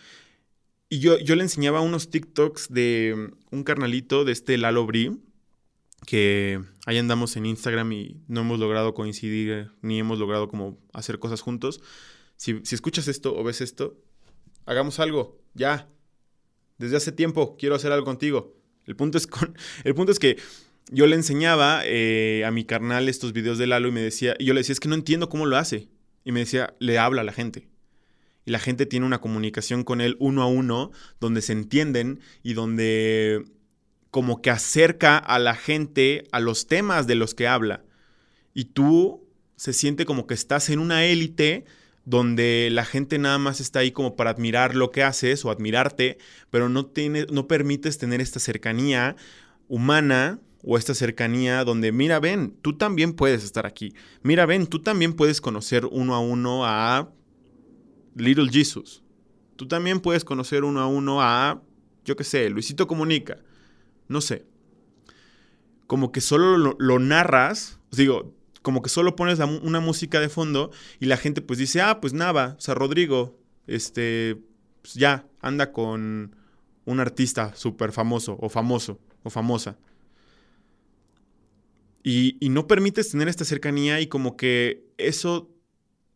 Y 0.89 0.99
yo, 0.99 1.19
yo 1.19 1.35
le 1.35 1.43
enseñaba 1.43 1.81
unos 1.81 2.09
TikToks 2.09 2.71
de 2.73 3.31
un 3.51 3.63
carnalito 3.63 4.25
de 4.25 4.31
este 4.31 4.57
Lalo 4.57 4.85
Bri, 4.85 5.19
que 6.05 6.61
ahí 6.85 6.97
andamos 6.97 7.35
en 7.35 7.45
Instagram 7.45 7.91
y 7.91 8.21
no 8.27 8.41
hemos 8.41 8.59
logrado 8.59 8.93
coincidir 8.93 9.71
ni 9.81 9.99
hemos 9.99 10.19
logrado 10.19 10.47
como 10.49 10.79
hacer 10.91 11.19
cosas 11.19 11.41
juntos 11.41 11.81
si, 12.37 12.61
escuchas 12.71 13.07
esto 13.07 13.35
o 13.35 13.43
ves 13.43 13.61
esto, 13.61 13.99
hagamos 14.65 14.99
algo, 14.99 15.41
ya. 15.53 15.89
Desde 16.77 16.97
hace 16.97 17.11
tiempo 17.11 17.55
quiero 17.57 17.75
hacer 17.75 17.91
algo 17.91 18.05
contigo. 18.05 18.55
El 18.85 18.95
punto 18.95 19.17
es, 19.17 19.27
con, 19.27 19.57
el 19.83 19.95
punto 19.95 20.11
es 20.11 20.19
que 20.19 20.37
yo 20.91 21.07
le 21.07 21.15
enseñaba 21.15 21.81
eh, 21.85 22.43
a 22.45 22.51
mi 22.51 22.65
carnal 22.65 23.07
estos 23.07 23.33
videos 23.33 23.57
de 23.57 23.67
Lalo 23.67 23.87
y 23.87 23.91
me 23.91 24.01
decía, 24.01 24.35
y 24.37 24.45
yo 24.45 24.53
le 24.53 24.59
decía, 24.59 24.73
es 24.73 24.79
que 24.79 24.89
no 24.89 24.95
entiendo 24.95 25.29
cómo 25.29 25.45
lo 25.45 25.57
hace. 25.57 25.89
Y 26.25 26.31
me 26.31 26.41
decía, 26.41 26.75
le 26.79 26.97
habla 26.99 27.21
a 27.21 27.25
la 27.25 27.33
gente. 27.33 27.67
Y 28.45 28.51
la 28.51 28.59
gente 28.59 28.85
tiene 28.85 29.05
una 29.05 29.21
comunicación 29.21 29.83
con 29.83 30.01
él 30.01 30.17
uno 30.19 30.41
a 30.41 30.47
uno, 30.47 30.91
donde 31.19 31.41
se 31.41 31.53
entienden 31.53 32.19
y 32.43 32.53
donde 32.53 33.45
como 34.11 34.41
que 34.41 34.51
acerca 34.51 35.17
a 35.17 35.39
la 35.39 35.55
gente 35.55 36.25
a 36.31 36.39
los 36.39 36.67
temas 36.67 37.07
de 37.07 37.15
los 37.15 37.33
que 37.33 37.47
habla. 37.47 37.83
Y 38.53 38.65
tú 38.65 39.27
se 39.55 39.73
siente 39.73 40.05
como 40.05 40.27
que 40.27 40.33
estás 40.33 40.69
en 40.69 40.79
una 40.79 41.05
élite 41.05 41.65
donde 42.05 42.69
la 42.71 42.85
gente 42.85 43.17
nada 43.17 43.37
más 43.37 43.61
está 43.61 43.79
ahí 43.79 43.91
como 43.91 44.15
para 44.15 44.31
admirar 44.31 44.75
lo 44.75 44.91
que 44.91 45.03
haces 45.03 45.45
o 45.45 45.51
admirarte, 45.51 46.17
pero 46.49 46.69
no, 46.69 46.85
tiene, 46.85 47.25
no 47.31 47.47
permites 47.47 47.97
tener 47.97 48.19
esta 48.21 48.39
cercanía 48.39 49.15
humana 49.67 50.39
o 50.63 50.77
esta 50.77 50.93
cercanía 50.93 51.63
donde, 51.63 51.91
mira, 51.91 52.19
ven, 52.19 52.55
tú 52.61 52.77
también 52.77 53.13
puedes 53.13 53.43
estar 53.43 53.65
aquí. 53.65 53.93
Mira, 54.21 54.45
ven, 54.45 54.67
tú 54.67 54.79
también 54.79 55.13
puedes 55.13 55.41
conocer 55.41 55.85
uno 55.85 56.15
a 56.15 56.19
uno 56.19 56.65
a 56.65 57.09
Little 58.15 58.49
Jesus. 58.51 59.03
Tú 59.55 59.67
también 59.67 59.99
puedes 59.99 60.25
conocer 60.25 60.63
uno 60.63 60.81
a 60.81 60.87
uno 60.87 61.21
a, 61.21 61.61
yo 62.05 62.15
qué 62.15 62.23
sé, 62.23 62.49
Luisito 62.49 62.87
Comunica. 62.87 63.39
No 64.07 64.19
sé. 64.21 64.45
Como 65.87 66.11
que 66.11 66.21
solo 66.21 66.57
lo, 66.57 66.75
lo 66.79 66.99
narras, 66.99 67.79
digo, 67.91 68.33
como 68.63 68.81
que 68.81 68.89
solo 68.89 69.15
pones 69.15 69.39
una 69.39 69.81
música 69.81 70.19
de 70.19 70.29
fondo 70.29 70.71
y 70.99 71.05
la 71.05 71.17
gente 71.17 71.41
pues 71.41 71.59
dice, 71.59 71.81
ah, 71.81 72.01
pues 72.01 72.13
nada, 72.13 72.55
o 72.57 72.61
sea, 72.61 72.73
Rodrigo, 72.73 73.37
este, 73.67 74.37
pues 74.81 74.95
ya, 74.95 75.27
anda 75.41 75.71
con 75.71 76.35
un 76.85 76.99
artista 76.99 77.53
súper 77.55 77.91
famoso 77.91 78.37
o 78.39 78.49
famoso 78.49 78.99
o 79.21 79.29
famosa. 79.29 79.77
Y, 82.03 82.37
no 82.49 82.67
permites 82.67 83.11
tener 83.11 83.29
esta 83.29 83.45
cercanía 83.45 84.01
y 84.01 84.07
como 84.07 84.35
que 84.35 84.85
eso 84.97 85.49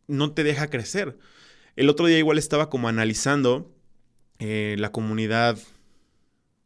no 0.06 0.32
te 0.32 0.42
deja 0.42 0.68
crecer. 0.68 1.18
El 1.76 1.88
otro 1.88 2.06
día 2.06 2.18
igual 2.18 2.38
estaba 2.38 2.68
como 2.68 2.88
analizando 2.88 3.74
eh, 4.38 4.76
la 4.78 4.92
comunidad 4.92 5.58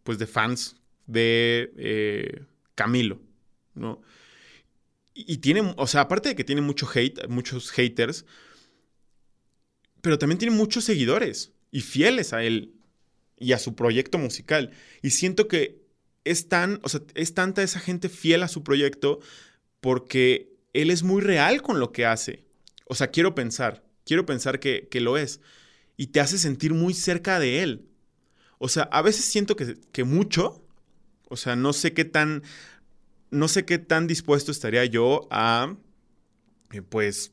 pues 0.03 0.19
de 0.19 0.27
fans 0.27 0.77
de 1.07 1.73
eh, 1.77 2.45
Camilo, 2.75 3.21
¿no? 3.75 4.01
Y 5.15 5.39
tiene, 5.39 5.75
o 5.77 5.87
sea, 5.87 6.03
aparte 6.03 6.31
de 6.31 6.35
que 6.35 6.45
tiene 6.45 6.63
mucho 6.63 6.89
hate, 6.93 7.29
muchos 7.29 7.71
haters, 7.71 8.25
pero 10.01 10.19
también 10.19 10.39
tiene 10.39 10.55
muchos 10.55 10.85
seguidores 10.85 11.53
y 11.71 11.81
fieles 11.81 12.33
a 12.33 12.43
él 12.43 12.75
y 13.39 13.53
a 13.53 13.59
su 13.59 13.75
proyecto 13.75 14.19
musical. 14.19 14.71
Y 15.03 15.11
siento 15.11 15.49
que 15.49 15.83
es 16.25 16.49
tan, 16.49 16.81
o 16.83 16.89
sea, 16.89 17.01
es 17.15 17.35
tanta 17.35 17.63
esa 17.63 17.81
gente 17.81 18.09
fiel 18.09 18.43
a 18.43 18.49
su 18.49 18.63
proyecto 18.63 19.21
porque 19.81 20.53
él 20.73 20.91
es 20.91 21.03
muy 21.03 21.21
real 21.21 21.63
con 21.63 21.81
lo 21.81 21.93
que 21.93 22.07
hace. 22.07 22.45
O 22.87 22.95
sea, 22.95 23.11
quiero 23.11 23.35
pensar, 23.35 23.85
quiero 24.05 24.27
pensar 24.27 24.61
que, 24.61 24.89
que 24.91 25.01
lo 25.01 25.17
es. 25.17 25.41
Y 25.97 26.09
te 26.09 26.21
hace 26.21 26.39
sentir 26.39 26.73
muy 26.75 26.95
cerca 26.95 27.39
de 27.39 27.63
él. 27.63 27.89
O 28.59 28.69
sea, 28.69 28.85
a 28.85 29.03
veces 29.03 29.25
siento 29.25 29.57
que, 29.57 29.77
que 29.93 30.05
mucho, 30.05 30.65
o 31.29 31.37
sea, 31.37 31.57
no 31.57 31.73
sé 31.73 31.93
qué 31.93 32.05
tan 32.05 32.43
no 33.33 33.49
sé 33.49 33.65
qué 33.65 33.79
tan 33.79 34.07
dispuesto 34.07 34.53
estaría 34.53 34.85
yo 34.85 35.27
a, 35.31 35.75
eh, 36.71 36.83
pues, 36.83 37.33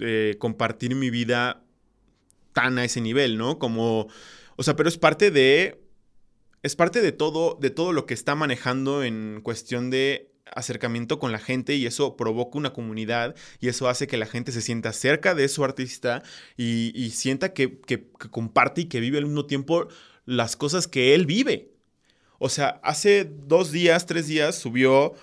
eh, 0.00 0.36
compartir 0.38 0.94
mi 0.94 1.10
vida 1.10 1.64
tan 2.52 2.78
a 2.78 2.84
ese 2.84 3.00
nivel, 3.00 3.38
¿no? 3.38 3.58
Como, 3.58 4.08
o 4.56 4.62
sea, 4.62 4.76
pero 4.76 4.88
es 4.88 4.98
parte 4.98 5.30
de, 5.30 5.80
es 6.62 6.76
parte 6.76 7.00
de 7.00 7.12
todo, 7.12 7.58
de 7.60 7.70
todo 7.70 7.92
lo 7.92 8.06
que 8.06 8.14
está 8.14 8.34
manejando 8.34 9.02
en 9.02 9.40
cuestión 9.42 9.90
de 9.90 10.30
acercamiento 10.54 11.18
con 11.18 11.32
la 11.32 11.38
gente 11.38 11.74
y 11.74 11.86
eso 11.86 12.16
provoca 12.16 12.58
una 12.58 12.72
comunidad 12.72 13.34
y 13.60 13.68
eso 13.68 13.88
hace 13.88 14.06
que 14.06 14.16
la 14.16 14.26
gente 14.26 14.52
se 14.52 14.60
sienta 14.60 14.92
cerca 14.92 15.34
de 15.34 15.48
su 15.48 15.64
artista 15.64 16.22
y, 16.56 17.10
sienta 17.10 17.52
que, 17.52 17.80
que 17.80 18.08
comparte 18.30 18.82
y 18.82 18.84
que 18.86 19.00
vive 19.00 19.18
al 19.18 19.24
mismo 19.24 19.46
tiempo 19.46 19.88
las 20.26 20.56
cosas 20.56 20.86
que 20.86 21.14
él 21.14 21.26
vive. 21.26 21.75
O 22.38 22.48
sea, 22.48 22.80
hace 22.82 23.24
dos 23.24 23.72
días, 23.72 24.06
tres 24.06 24.26
días 24.26 24.56
subió 24.56 25.14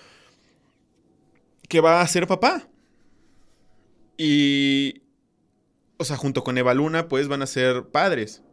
que 1.70 1.82
va 1.82 2.02
a 2.02 2.08
ser 2.08 2.28
papá. 2.28 2.68
Y, 4.18 5.02
o 5.98 6.06
sea, 6.06 6.18
junto 6.18 6.44
con 6.44 6.58
Eva 6.58 6.74
Luna, 6.74 7.08
pues 7.08 7.28
van 7.28 7.42
a 7.42 7.48
ser 7.48 7.86
padres. 7.88 8.44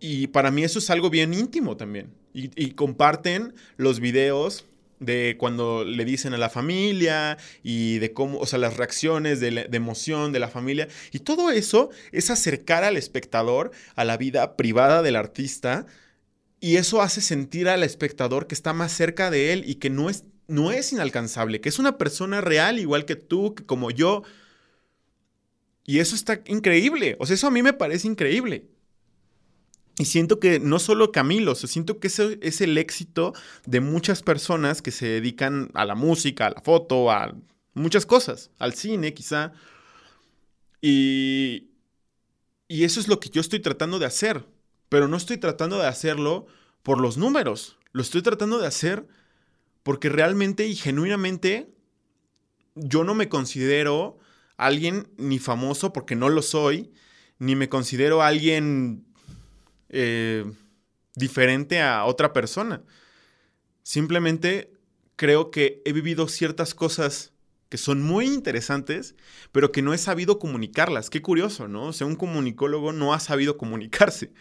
Y 0.00 0.28
para 0.28 0.50
mí 0.50 0.64
eso 0.64 0.78
es 0.78 0.90
algo 0.90 1.10
bien 1.10 1.34
íntimo 1.34 1.76
también. 1.76 2.14
Y, 2.34 2.70
comparten 2.72 3.54
los 3.76 3.98
videos 3.98 4.66
de 5.00 5.36
cuando 5.38 5.84
le 5.84 6.04
dicen 6.04 6.34
a 6.34 6.38
la 6.38 6.50
familia 6.50 7.36
y 7.64 7.98
de 7.98 8.12
cómo, 8.12 8.38
o 8.38 8.46
sea, 8.46 8.60
las 8.60 8.76
reacciones 8.76 9.40
de, 9.40 9.50
de, 9.50 9.76
emoción 9.76 10.30
de 10.32 10.38
la 10.38 10.48
familia. 10.48 10.86
Y 11.10 11.20
todo 11.20 11.50
eso 11.50 11.90
es 12.12 12.30
acercar 12.30 12.84
al 12.84 12.96
espectador 12.96 13.72
a 13.96 14.04
la 14.04 14.16
vida 14.16 14.56
privada 14.56 15.02
del 15.02 15.16
artista. 15.16 15.86
Y 16.60 16.76
eso 16.76 17.02
hace 17.02 17.20
sentir 17.20 17.68
al 17.68 17.84
espectador 17.84 18.46
que 18.46 18.54
está 18.54 18.72
más 18.72 18.92
cerca 18.92 19.30
de 19.30 19.52
él 19.52 19.64
y 19.66 19.76
que 19.76 19.90
no 19.90 20.10
es, 20.10 20.24
no 20.48 20.72
es 20.72 20.92
inalcanzable, 20.92 21.60
que 21.60 21.68
es 21.68 21.78
una 21.78 21.98
persona 21.98 22.40
real 22.40 22.78
igual 22.78 23.04
que 23.04 23.16
tú, 23.16 23.54
que 23.54 23.64
como 23.64 23.90
yo. 23.90 24.22
Y 25.84 26.00
eso 26.00 26.14
está 26.14 26.42
increíble. 26.46 27.16
O 27.20 27.26
sea, 27.26 27.34
eso 27.34 27.46
a 27.46 27.50
mí 27.50 27.62
me 27.62 27.72
parece 27.72 28.08
increíble. 28.08 28.66
Y 29.98 30.04
siento 30.04 30.38
que 30.38 30.60
no 30.60 30.78
solo 30.78 31.10
Camilo, 31.10 31.54
siento 31.56 31.98
que 31.98 32.06
eso 32.06 32.30
es 32.40 32.60
el 32.60 32.78
éxito 32.78 33.34
de 33.66 33.80
muchas 33.80 34.22
personas 34.22 34.80
que 34.80 34.92
se 34.92 35.06
dedican 35.06 35.70
a 35.74 35.84
la 35.84 35.96
música, 35.96 36.46
a 36.46 36.50
la 36.50 36.60
foto, 36.60 37.10
a 37.10 37.34
muchas 37.74 38.06
cosas, 38.06 38.50
al 38.58 38.74
cine 38.74 39.12
quizá. 39.12 39.52
Y, 40.80 41.70
y 42.68 42.84
eso 42.84 43.00
es 43.00 43.08
lo 43.08 43.18
que 43.18 43.30
yo 43.30 43.40
estoy 43.40 43.58
tratando 43.58 43.98
de 43.98 44.06
hacer, 44.06 44.44
pero 44.88 45.08
no 45.08 45.16
estoy 45.16 45.38
tratando 45.38 45.78
de 45.78 45.86
hacerlo 45.86 46.46
por 46.82 47.00
los 47.00 47.16
números, 47.16 47.78
lo 47.92 48.02
estoy 48.02 48.22
tratando 48.22 48.58
de 48.58 48.66
hacer 48.66 49.06
porque 49.82 50.08
realmente 50.08 50.66
y 50.66 50.74
genuinamente 50.74 51.74
yo 52.74 53.04
no 53.04 53.14
me 53.14 53.28
considero 53.28 54.18
alguien 54.56 55.08
ni 55.16 55.38
famoso 55.38 55.92
porque 55.92 56.16
no 56.16 56.28
lo 56.28 56.42
soy, 56.42 56.92
ni 57.38 57.56
me 57.56 57.68
considero 57.68 58.22
alguien 58.22 59.06
eh, 59.88 60.44
diferente 61.14 61.80
a 61.80 62.04
otra 62.04 62.32
persona. 62.32 62.82
Simplemente 63.82 64.72
creo 65.16 65.50
que 65.50 65.82
he 65.84 65.92
vivido 65.92 66.28
ciertas 66.28 66.74
cosas 66.74 67.32
que 67.68 67.78
son 67.78 68.02
muy 68.02 68.26
interesantes, 68.26 69.14
pero 69.52 69.72
que 69.72 69.82
no 69.82 69.92
he 69.92 69.98
sabido 69.98 70.38
comunicarlas. 70.38 71.10
Qué 71.10 71.20
curioso, 71.22 71.68
¿no? 71.68 71.84
O 71.84 71.92
sea, 71.92 72.06
un 72.06 72.16
comunicólogo 72.16 72.92
no 72.92 73.12
ha 73.12 73.20
sabido 73.20 73.56
comunicarse. 73.58 74.32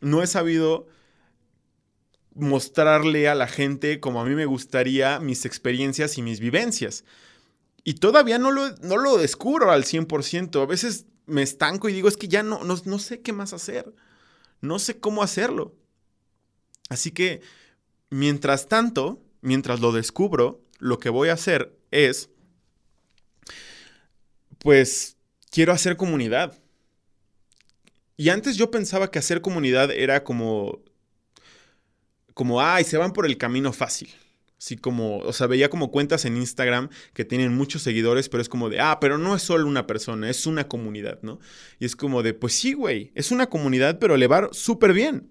No 0.00 0.22
he 0.22 0.26
sabido 0.26 0.86
mostrarle 2.34 3.28
a 3.28 3.34
la 3.34 3.48
gente 3.48 4.00
como 4.00 4.20
a 4.20 4.24
mí 4.24 4.34
me 4.34 4.46
gustaría 4.46 5.20
mis 5.20 5.44
experiencias 5.44 6.16
y 6.18 6.22
mis 6.22 6.40
vivencias. 6.40 7.04
Y 7.84 7.94
todavía 7.94 8.38
no 8.38 8.50
lo, 8.50 8.70
no 8.82 8.96
lo 8.96 9.18
descubro 9.18 9.70
al 9.70 9.84
100%. 9.84 10.62
A 10.62 10.66
veces 10.66 11.06
me 11.26 11.42
estanco 11.42 11.88
y 11.88 11.92
digo, 11.92 12.08
es 12.08 12.16
que 12.16 12.28
ya 12.28 12.42
no, 12.42 12.64
no, 12.64 12.76
no 12.84 12.98
sé 12.98 13.20
qué 13.20 13.32
más 13.32 13.52
hacer 13.52 13.94
no 14.60 14.78
sé 14.78 14.98
cómo 15.00 15.22
hacerlo. 15.22 15.74
Así 16.88 17.10
que, 17.10 17.40
mientras 18.10 18.68
tanto, 18.68 19.22
mientras 19.40 19.80
lo 19.80 19.92
descubro, 19.92 20.62
lo 20.78 20.98
que 20.98 21.08
voy 21.08 21.28
a 21.28 21.34
hacer 21.34 21.76
es, 21.90 22.30
pues, 24.58 25.16
quiero 25.50 25.72
hacer 25.72 25.96
comunidad. 25.96 26.59
Y 28.20 28.28
antes 28.28 28.58
yo 28.58 28.70
pensaba 28.70 29.10
que 29.10 29.18
hacer 29.18 29.40
comunidad 29.40 29.90
era 29.90 30.24
como, 30.24 30.82
como, 32.34 32.60
ay, 32.60 32.84
se 32.84 32.98
van 32.98 33.14
por 33.14 33.24
el 33.24 33.38
camino 33.38 33.72
fácil. 33.72 34.10
Así 34.58 34.76
como, 34.76 35.20
o 35.20 35.32
sea, 35.32 35.46
veía 35.46 35.70
como 35.70 35.90
cuentas 35.90 36.26
en 36.26 36.36
Instagram 36.36 36.90
que 37.14 37.24
tienen 37.24 37.54
muchos 37.54 37.80
seguidores, 37.80 38.28
pero 38.28 38.42
es 38.42 38.50
como 38.50 38.68
de, 38.68 38.78
ah, 38.78 38.98
pero 39.00 39.16
no 39.16 39.34
es 39.34 39.40
solo 39.40 39.66
una 39.66 39.86
persona, 39.86 40.28
es 40.28 40.44
una 40.44 40.68
comunidad, 40.68 41.20
¿no? 41.22 41.38
Y 41.78 41.86
es 41.86 41.96
como 41.96 42.22
de, 42.22 42.34
pues 42.34 42.52
sí, 42.52 42.74
güey, 42.74 43.10
es 43.14 43.30
una 43.30 43.46
comunidad, 43.46 43.98
pero 43.98 44.18
le 44.18 44.26
va 44.26 44.50
súper 44.52 44.92
bien. 44.92 45.30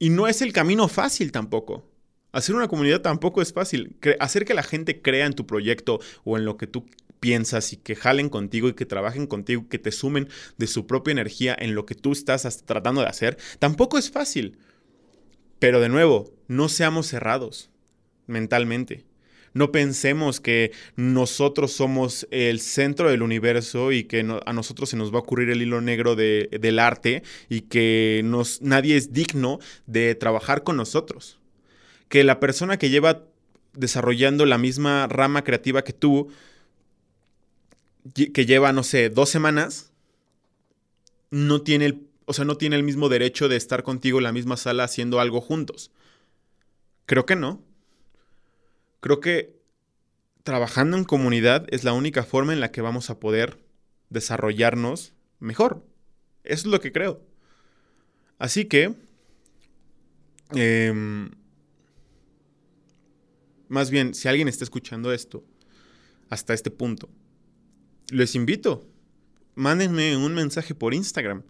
Y 0.00 0.10
no 0.10 0.26
es 0.26 0.42
el 0.42 0.52
camino 0.52 0.88
fácil 0.88 1.30
tampoco. 1.30 1.88
Hacer 2.32 2.56
una 2.56 2.66
comunidad 2.66 3.02
tampoco 3.02 3.40
es 3.40 3.52
fácil. 3.52 3.98
hacer 4.18 4.44
que 4.44 4.54
la 4.54 4.64
gente 4.64 5.00
crea 5.00 5.26
en 5.26 5.34
tu 5.34 5.46
proyecto 5.46 6.00
o 6.24 6.36
en 6.36 6.44
lo 6.44 6.56
que 6.56 6.66
tú 6.66 6.86
piensas 7.22 7.72
y 7.72 7.76
que 7.76 7.94
jalen 7.94 8.28
contigo 8.28 8.68
y 8.68 8.74
que 8.74 8.84
trabajen 8.84 9.28
contigo, 9.28 9.68
que 9.68 9.78
te 9.78 9.92
sumen 9.92 10.28
de 10.58 10.66
su 10.66 10.88
propia 10.88 11.12
energía 11.12 11.56
en 11.56 11.76
lo 11.76 11.86
que 11.86 11.94
tú 11.94 12.10
estás 12.10 12.64
tratando 12.66 13.00
de 13.00 13.06
hacer, 13.06 13.38
tampoco 13.60 13.96
es 13.96 14.10
fácil. 14.10 14.58
Pero 15.60 15.80
de 15.80 15.88
nuevo, 15.88 16.34
no 16.48 16.68
seamos 16.68 17.06
cerrados 17.06 17.70
mentalmente. 18.26 19.04
No 19.54 19.70
pensemos 19.70 20.40
que 20.40 20.72
nosotros 20.96 21.72
somos 21.72 22.26
el 22.32 22.58
centro 22.58 23.08
del 23.08 23.22
universo 23.22 23.92
y 23.92 24.02
que 24.02 24.26
a 24.44 24.52
nosotros 24.52 24.88
se 24.90 24.96
nos 24.96 25.12
va 25.12 25.18
a 25.18 25.20
ocurrir 25.22 25.50
el 25.50 25.62
hilo 25.62 25.80
negro 25.80 26.16
del 26.16 26.78
arte 26.80 27.22
y 27.48 27.60
que 27.60 28.22
nadie 28.62 28.96
es 28.96 29.12
digno 29.12 29.60
de 29.86 30.16
trabajar 30.16 30.64
con 30.64 30.76
nosotros. 30.76 31.38
Que 32.08 32.24
la 32.24 32.40
persona 32.40 32.78
que 32.78 32.90
lleva 32.90 33.26
desarrollando 33.74 34.44
la 34.44 34.58
misma 34.58 35.06
rama 35.06 35.44
creativa 35.44 35.84
que 35.84 35.92
tú, 35.92 36.28
que 38.14 38.46
lleva, 38.46 38.72
no 38.72 38.82
sé, 38.82 39.10
dos 39.10 39.28
semanas, 39.28 39.92
no 41.30 41.62
tiene 41.62 41.86
el, 41.86 42.06
o 42.26 42.32
sea, 42.32 42.44
no 42.44 42.56
tiene 42.56 42.76
el 42.76 42.82
mismo 42.82 43.08
derecho 43.08 43.48
de 43.48 43.56
estar 43.56 43.82
contigo 43.82 44.18
en 44.18 44.24
la 44.24 44.32
misma 44.32 44.56
sala 44.56 44.84
haciendo 44.84 45.20
algo 45.20 45.40
juntos. 45.40 45.90
Creo 47.06 47.26
que 47.26 47.36
no. 47.36 47.62
Creo 49.00 49.20
que 49.20 49.60
trabajando 50.42 50.96
en 50.96 51.04
comunidad 51.04 51.66
es 51.70 51.84
la 51.84 51.92
única 51.92 52.22
forma 52.22 52.52
en 52.52 52.60
la 52.60 52.70
que 52.70 52.80
vamos 52.80 53.10
a 53.10 53.18
poder 53.18 53.58
desarrollarnos 54.10 55.14
mejor. 55.40 55.84
Eso 56.44 56.68
es 56.68 56.72
lo 56.72 56.80
que 56.80 56.92
creo. 56.92 57.22
Así 58.38 58.64
que, 58.64 58.94
em, 60.54 61.30
más 63.68 63.90
bien, 63.90 64.14
si 64.14 64.28
alguien 64.28 64.48
está 64.48 64.64
escuchando 64.64 65.12
esto 65.12 65.44
hasta 66.28 66.54
este 66.54 66.70
punto, 66.70 67.08
les 68.10 68.34
invito, 68.34 68.88
mándenme 69.54 70.16
un 70.16 70.34
mensaje 70.34 70.74
por 70.74 70.94
Instagram, 70.94 71.42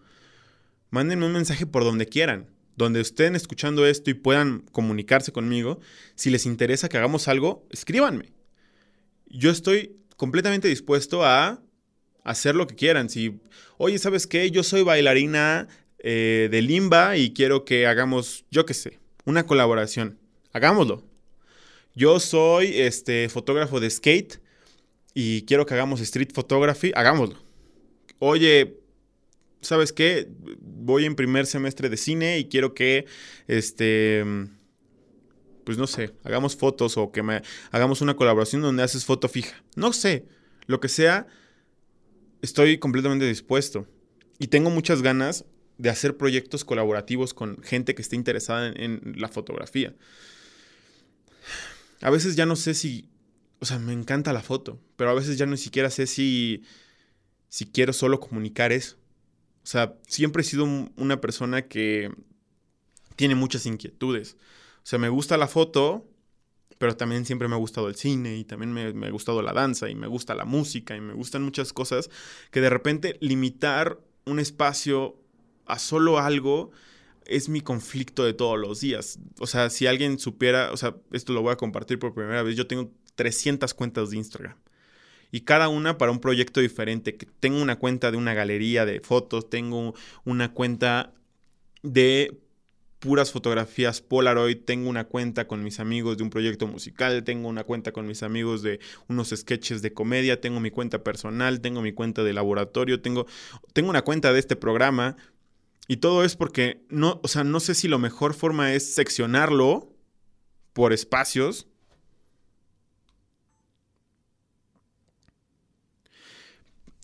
mándenme 0.91 1.27
un 1.27 1.33
mensaje 1.33 1.67
por 1.67 1.85
donde 1.85 2.07
quieran 2.07 2.53
donde 2.77 3.01
estén 3.01 3.37
escuchando 3.37 3.87
esto 3.87 4.11
y 4.11 4.15
puedan 4.15 4.61
comunicarse 4.73 5.33
conmigo. 5.33 5.81
Si 6.15 6.31
les 6.31 6.47
interesa 6.47 6.89
que 6.89 6.97
hagamos 6.97 7.29
algo, 7.29 7.67
escríbanme. 7.71 8.33
Yo 9.27 9.51
estoy 9.51 9.97
completamente 10.17 10.69
dispuesto 10.69 11.25
a 11.25 11.63
hacer 12.25 12.55
lo 12.55 12.67
que 12.67 12.75
quieran. 12.75 13.09
Si, 13.11 13.41
oye, 13.79 13.99
¿sabes 13.99 14.27
qué? 14.27 14.51
Yo 14.51 14.63
soy 14.63 14.83
bailarina 14.83 15.69
eh, 15.99 16.49
de 16.51 16.63
limba 16.63 17.17
y 17.17 17.33
quiero 17.33 17.65
que 17.65 17.87
hagamos, 17.87 18.45
yo 18.51 18.67
qué 18.67 18.75
sé, 18.75 18.99
una 19.25 19.47
colaboración. 19.47 20.19
Hagámoslo. 20.53 21.05
Yo 21.95 22.21
soy 22.21 22.81
este, 22.81 23.29
fotógrafo 23.29 23.81
de 23.81 23.91
skate 23.91 24.41
y 25.15 25.43
quiero 25.43 25.67
que 25.67 25.75
hagamos 25.75 26.01
street 26.01 26.31
photography. 26.33 26.93
Hagámoslo. 26.95 27.39
Oye, 28.19 28.79
¿sabes 29.61 29.93
qué? 29.93 30.29
Voy 30.61 31.05
en 31.05 31.15
primer 31.15 31.47
semestre 31.47 31.89
de 31.89 31.97
cine 31.97 32.39
y 32.39 32.47
quiero 32.47 32.75
que, 32.75 33.07
este, 33.47 34.25
pues 35.65 35.79
no 35.79 35.87
sé, 35.87 36.13
hagamos 36.25 36.57
fotos 36.57 36.97
o 36.97 37.13
que 37.13 37.23
me 37.23 37.43
hagamos 37.71 38.01
una 38.01 38.17
colaboración 38.17 38.63
donde 38.63 38.83
haces 38.83 39.05
foto 39.05 39.29
fija. 39.29 39.63
No 39.77 39.93
sé, 39.93 40.27
lo 40.67 40.81
que 40.81 40.89
sea, 40.89 41.27
estoy 42.43 42.79
completamente 42.79 43.27
dispuesto. 43.27 43.87
Y 44.39 44.49
tengo 44.49 44.71
muchas 44.71 45.03
ganas 45.03 45.45
de 45.79 45.91
hacer 45.91 46.17
proyectos 46.17 46.65
colaborativos 46.65 47.35
con 47.35 47.63
gente 47.63 47.95
que 47.95 48.03
esté 48.03 48.17
interesada 48.17 48.69
en, 48.69 48.81
en 48.81 49.21
la 49.21 49.29
fotografía. 49.29 49.95
A 52.01 52.11
veces 52.11 52.35
ya 52.35 52.47
no 52.47 52.57
sé 52.57 52.75
si, 52.75 53.09
o 53.63 53.65
sea, 53.65 53.79
me 53.79 53.93
encanta 53.93 54.33
la 54.33 54.43
foto, 54.43 54.81
pero 54.97 55.11
a 55.11 55.15
veces 55.15 55.39
ya 55.39 55.47
ni 55.47 55.57
siquiera 55.57 55.89
sé 55.89 56.09
si, 56.09 56.65
si 57.49 57.65
quiero 57.65 57.93
solo 57.93 58.19
comunicar 58.19 58.73
eso. 58.73 58.97
O 59.63 59.67
sea, 59.67 59.95
siempre 60.09 60.43
he 60.43 60.45
sido 60.45 60.65
una 60.97 61.21
persona 61.21 61.63
que 61.63 62.11
tiene 63.15 63.37
muchas 63.37 63.65
inquietudes. 63.65 64.37
O 64.79 64.87
sea, 64.87 64.99
me 64.99 65.09
gusta 65.09 65.37
la 65.37 65.47
foto, 65.47 66.05
pero 66.79 66.97
también 66.97 67.25
siempre 67.25 67.47
me 67.47 67.55
ha 67.55 67.59
gustado 67.59 67.87
el 67.87 67.95
cine 67.95 68.37
y 68.37 68.43
también 68.43 68.73
me, 68.73 69.07
ha 69.07 69.11
gustado 69.11 69.43
la 69.43 69.53
danza 69.53 69.89
y 69.89 69.95
me 69.95 70.09
gusta 70.09 70.35
la 70.35 70.45
música 70.45 70.97
y 70.97 71.01
me 71.01 71.15
gustan 71.15 71.45
muchas 71.45 71.73
cosas 71.73 72.11
que 72.51 72.61
de 72.61 72.69
repente 72.69 73.17
limitar 73.21 74.01
un 74.25 74.41
espacio 74.41 75.15
a 75.67 75.79
solo 75.79 76.19
algo 76.19 76.73
es 77.27 77.49
mi 77.49 77.61
conflicto 77.61 78.25
de 78.25 78.35
todos 78.35 78.59
los 78.59 78.81
días. 78.81 79.21
O 79.39 79.47
sea, 79.47 79.71
si 79.71 79.87
alguien 79.87 80.19
supiera, 80.19 80.73
o 80.73 80.77
sea, 80.77 80.97
esto 81.13 81.33
lo 81.33 81.43
voy 81.43 81.53
a 81.53 81.57
compartir 81.57 82.01
por 82.01 82.13
primera 82.13 82.43
vez, 82.43 82.57
yo 82.57 82.67
tengo 82.67 82.91
300 83.15 83.75
cuentas 83.75 84.11
de 84.11 84.17
Instagram 84.19 84.57
y 85.33 85.41
cada 85.41 85.69
una 85.69 85.99
para 85.99 86.13
un 86.13 86.21
proyecto 86.21 86.61
diferente. 86.61 87.17
Tengo 87.41 87.61
una 87.61 87.79
cuenta 87.79 88.11
de 88.11 88.19
una 88.19 88.35
galería 88.35 88.85
de 88.85 89.01
fotos, 89.01 89.49
tengo 89.49 89.95
una 90.25 90.53
cuenta 90.53 91.15
de 91.83 92.39
puras 93.03 93.33
fotografías 93.33 94.01
Polaroid, 94.01 94.59
tengo 94.59 94.89
una 94.89 95.05
cuenta 95.05 95.49
con 95.49 95.65
mis 95.65 95.81
amigos 95.81 96.19
de 96.19 96.23
un 96.23 96.31
proyecto 96.31 96.69
musical, 96.69 97.25
tengo 97.25 97.49
una 97.49 97.65
cuenta 97.65 97.91
con 97.93 98.07
mis 98.07 98.23
amigos 98.23 98.63
de 98.63 98.79
unos 99.09 99.31
sketches 99.31 99.83
de 99.83 99.93
comedia, 99.93 100.41
tengo 100.41 100.61
mi 100.61 100.71
cuenta 100.71 101.03
personal, 101.03 101.61
tengo 101.61 101.83
mi 101.83 101.93
cuenta 101.93 102.23
de 102.23 102.33
laboratorio, 102.33 103.01
tengo, 103.01 103.27
tengo 103.73 103.91
una 103.91 104.03
cuenta 104.03 104.33
de 104.33 104.39
este 104.39 104.55
programa. 104.55 105.17
Y 105.89 105.97
todo 105.97 106.23
es 106.23 106.37
porque 106.37 106.85
no, 106.91 107.21
o 107.25 107.29
sea, 107.29 107.43
no 107.43 107.59
sé 107.59 107.75
si 107.75 107.89
la 107.89 107.99
mejor 107.99 108.35
forma 108.35 108.73
es 108.73 108.95
seccionarlo 108.95 109.93
por 110.73 110.93
espacios. 110.93 111.67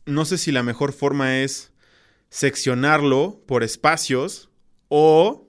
No 0.09 0.25
sé 0.25 0.39
si 0.39 0.53
la 0.53 0.63
mejor 0.63 0.95
forma 0.95 1.41
es 1.41 1.71
seccionarlo 2.31 3.43
por 3.47 3.63
espacios 3.63 4.49
o 4.89 5.47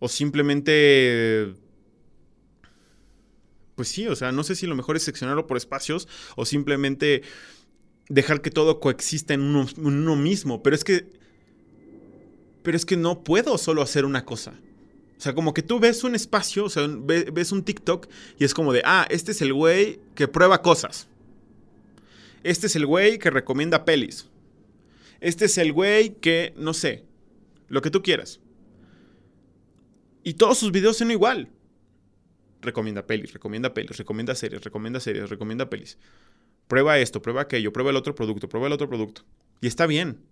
o 0.00 0.08
simplemente 0.08 1.54
pues 3.74 3.88
sí, 3.88 4.06
o 4.06 4.14
sea, 4.14 4.32
no 4.32 4.44
sé 4.44 4.54
si 4.54 4.66
lo 4.66 4.76
mejor 4.76 4.96
es 4.96 5.02
seccionarlo 5.02 5.46
por 5.46 5.56
espacios 5.56 6.08
o 6.36 6.44
simplemente 6.44 7.22
dejar 8.10 8.42
que 8.42 8.50
todo 8.50 8.80
coexista 8.80 9.32
en 9.32 9.40
uno, 9.40 10.16
mismo, 10.16 10.62
pero 10.62 10.76
es 10.76 10.84
que 10.84 11.06
pero 12.62 12.76
es 12.76 12.84
que 12.84 12.98
no 12.98 13.24
puedo 13.24 13.56
solo 13.56 13.80
hacer 13.80 14.04
una 14.04 14.26
cosa. 14.26 14.52
O 15.16 15.22
sea, 15.22 15.34
como 15.34 15.54
que 15.54 15.62
tú 15.62 15.80
ves 15.80 16.04
un 16.04 16.14
espacio, 16.14 16.66
o 16.66 16.68
sea, 16.68 16.86
ves 16.86 17.50
un 17.52 17.64
TikTok 17.64 18.08
y 18.38 18.44
es 18.44 18.52
como 18.52 18.74
de, 18.74 18.82
ah, 18.84 19.06
este 19.08 19.32
es 19.32 19.40
el 19.40 19.54
güey 19.54 20.00
que 20.14 20.28
prueba 20.28 20.60
cosas. 20.60 21.08
Este 22.42 22.66
es 22.66 22.76
el 22.76 22.86
güey 22.86 23.18
que 23.18 23.30
recomienda 23.30 23.84
pelis. 23.84 24.28
Este 25.20 25.44
es 25.44 25.58
el 25.58 25.72
güey 25.72 26.16
que, 26.20 26.54
no 26.56 26.72
sé, 26.72 27.04
lo 27.68 27.82
que 27.82 27.90
tú 27.90 28.02
quieras. 28.02 28.40
Y 30.22 30.34
todos 30.34 30.58
sus 30.58 30.72
videos 30.72 30.96
son 30.96 31.10
igual. 31.10 31.50
Recomienda 32.62 33.06
pelis, 33.06 33.32
recomienda 33.32 33.72
pelis, 33.74 33.96
recomienda 33.96 34.34
series, 34.34 34.62
recomienda 34.62 35.00
series, 35.00 35.28
recomienda 35.28 35.70
pelis. 35.70 35.98
Prueba 36.68 36.98
esto, 36.98 37.20
prueba 37.20 37.42
aquello, 37.42 37.72
prueba 37.72 37.90
el 37.90 37.96
otro 37.96 38.14
producto, 38.14 38.48
prueba 38.48 38.66
el 38.66 38.72
otro 38.72 38.88
producto. 38.88 39.24
Y 39.60 39.66
está 39.66 39.86
bien 39.86 40.29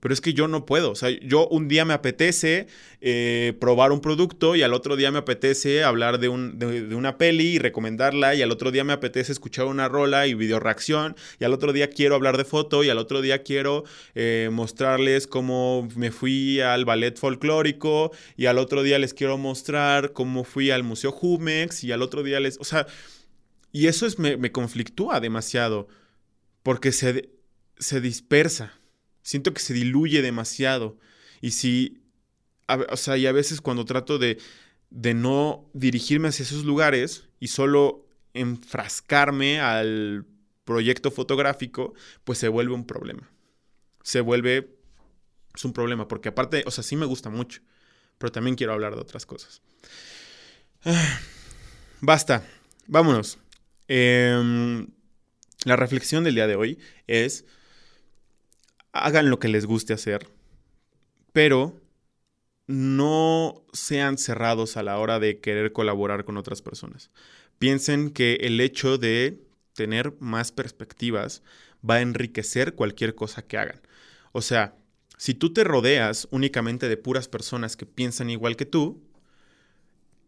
pero 0.00 0.14
es 0.14 0.20
que 0.20 0.34
yo 0.34 0.48
no 0.48 0.64
puedo. 0.64 0.90
O 0.90 0.94
sea, 0.94 1.10
yo 1.10 1.48
un 1.48 1.68
día 1.68 1.84
me 1.84 1.94
apetece 1.94 2.66
eh, 3.00 3.54
probar 3.60 3.92
un 3.92 4.00
producto 4.00 4.54
y 4.56 4.62
al 4.62 4.74
otro 4.74 4.96
día 4.96 5.10
me 5.10 5.18
apetece 5.18 5.82
hablar 5.82 6.18
de, 6.18 6.28
una 6.28 7.18
peli 7.18 7.54
y 7.54 7.58
recomendarla 7.58 8.34
y 8.34 8.42
al 8.42 8.50
otro 8.50 8.70
día 8.70 8.84
me 8.84 8.92
apetece 8.92 9.32
escuchar 9.32 9.66
una 9.66 9.88
rola 9.88 10.26
y 10.26 10.34
video 10.34 10.60
reacción 10.60 11.16
y 11.38 11.44
al 11.44 11.52
otro 11.52 11.72
día 11.72 11.90
quiero 11.90 12.14
hablar 12.14 12.36
de 12.36 12.44
foto 12.44 12.84
y 12.84 12.90
al 12.90 12.98
otro 12.98 13.20
día 13.20 13.42
quiero 13.42 13.84
eh, 14.14 14.48
mostrarles 14.52 15.26
cómo 15.26 15.88
me 15.96 16.10
fui 16.10 16.60
al 16.60 16.84
ballet 16.84 17.16
folclórico 17.16 18.12
y 18.36 18.46
al 18.46 18.58
otro 18.58 18.82
día 18.82 18.98
les 18.98 19.14
quiero 19.14 19.38
mostrar 19.38 20.12
cómo 20.12 20.44
fui 20.44 20.70
al 20.70 20.82
Museo 20.82 21.12
Jumex 21.12 21.84
y 21.84 21.92
al 21.92 22.02
otro 22.02 22.22
día 22.22 22.40
les... 22.40 22.58
O 22.58 22.64
sea, 22.64 22.86
y 23.72 23.86
eso 23.86 24.06
es, 24.06 24.18
me, 24.18 24.36
me 24.36 24.50
conflictúa 24.50 25.20
demasiado 25.20 25.88
porque 26.62 26.92
se, 26.92 27.30
se 27.78 28.00
dispersa 28.00 28.77
siento 29.22 29.52
que 29.52 29.60
se 29.60 29.74
diluye 29.74 30.22
demasiado. 30.22 30.98
Y 31.40 31.52
si, 31.52 32.02
o 32.68 32.96
sea, 32.96 33.16
y 33.16 33.26
a 33.26 33.32
veces 33.32 33.60
cuando 33.60 33.84
trato 33.84 34.18
de, 34.18 34.38
de 34.90 35.14
no 35.14 35.68
dirigirme 35.72 36.28
hacia 36.28 36.42
esos 36.42 36.64
lugares 36.64 37.24
y 37.40 37.48
solo 37.48 38.06
enfrascarme 38.34 39.60
al 39.60 40.26
proyecto 40.64 41.10
fotográfico, 41.10 41.94
pues 42.24 42.38
se 42.38 42.48
vuelve 42.48 42.74
un 42.74 42.86
problema. 42.86 43.30
Se 44.02 44.20
vuelve 44.20 44.78
es 45.58 45.64
un 45.64 45.72
problema, 45.72 46.06
porque 46.06 46.28
aparte, 46.28 46.62
o 46.66 46.70
sea, 46.70 46.84
sí 46.84 46.94
me 46.94 47.06
gusta 47.06 47.30
mucho, 47.30 47.62
pero 48.18 48.30
también 48.30 48.54
quiero 48.54 48.72
hablar 48.72 48.94
de 48.94 49.00
otras 49.00 49.26
cosas. 49.26 49.60
basta, 52.00 52.46
vámonos. 52.86 53.38
Em, 53.88 54.86
la 55.64 55.74
reflexión 55.76 56.22
del 56.22 56.36
día 56.36 56.46
de 56.46 56.54
hoy 56.54 56.78
es 57.08 57.44
hagan 58.92 59.30
lo 59.30 59.38
que 59.38 59.48
les 59.48 59.66
guste 59.66 59.92
hacer, 59.92 60.28
pero 61.32 61.80
no 62.66 63.64
sean 63.72 64.18
cerrados 64.18 64.76
a 64.76 64.82
la 64.82 64.98
hora 64.98 65.18
de 65.18 65.40
querer 65.40 65.72
colaborar 65.72 66.24
con 66.24 66.36
otras 66.36 66.62
personas. 66.62 67.10
Piensen 67.58 68.10
que 68.10 68.34
el 68.42 68.60
hecho 68.60 68.98
de 68.98 69.42
tener 69.72 70.14
más 70.20 70.52
perspectivas 70.52 71.42
va 71.88 71.96
a 71.96 72.00
enriquecer 72.00 72.74
cualquier 72.74 73.14
cosa 73.14 73.42
que 73.42 73.56
hagan. 73.56 73.80
O 74.32 74.42
sea, 74.42 74.76
si 75.16 75.34
tú 75.34 75.52
te 75.52 75.64
rodeas 75.64 76.28
únicamente 76.30 76.88
de 76.88 76.96
puras 76.96 77.28
personas 77.28 77.76
que 77.76 77.86
piensan 77.86 78.30
igual 78.30 78.56
que 78.56 78.66
tú, 78.66 79.02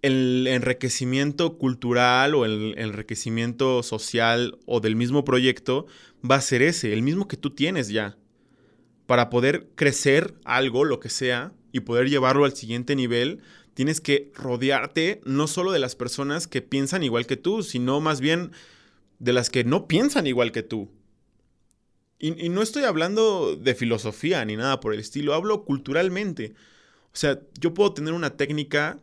el 0.03 0.47
enriquecimiento 0.47 1.59
cultural 1.59 2.35
o 2.35 2.47
el 2.47 2.75
enriquecimiento 2.79 3.83
social 3.83 4.59
o 4.65 4.81
del 4.81 4.97
mismo 4.97 5.25
proyecto 5.25 5.87
va 6.29 6.37
a 6.37 6.41
ser 6.41 6.63
ese, 6.63 6.93
el 6.93 7.03
mismo 7.03 7.29
que 7.29 7.37
tú 7.37 7.51
tienes 7.51 7.89
ya 7.89 8.17
para 9.11 9.29
poder 9.29 9.67
crecer 9.75 10.35
algo, 10.45 10.85
lo 10.85 11.01
que 11.01 11.09
sea, 11.09 11.51
y 11.73 11.81
poder 11.81 12.09
llevarlo 12.09 12.45
al 12.45 12.55
siguiente 12.55 12.95
nivel, 12.95 13.41
tienes 13.75 14.01
que 14.01 14.31
rodearte 14.37 15.21
no 15.25 15.49
solo 15.49 15.73
de 15.73 15.81
las 15.81 15.97
personas 15.97 16.47
que 16.47 16.63
piensan 16.63 17.03
igual 17.03 17.27
que 17.27 17.37
tú, 17.37 17.65
sino 17.65 18.01
más 18.01 18.21
bien 18.21 18.53
de 19.19 19.33
las 19.33 19.51
que 19.51 19.65
no 19.65 19.89
piensan 19.89 20.29
igual 20.29 20.53
que 20.53 20.63
tú. 20.63 20.93
Y, 22.21 22.51
no 22.51 22.63
estoy 22.63 22.85
hablando 22.85 23.57
de 23.57 23.75
filosofía 23.75 24.45
ni 24.45 24.55
nada 24.55 24.79
por 24.79 24.95
el 24.95 25.01
estilo, 25.01 25.35
hablo 25.35 25.65
culturalmente. 25.65 26.55
O 27.07 27.17
sea, 27.17 27.41
yo 27.59 27.75
puedo 27.75 27.93
tener 27.93 28.15
una 28.15 28.37
técnica 28.37 29.01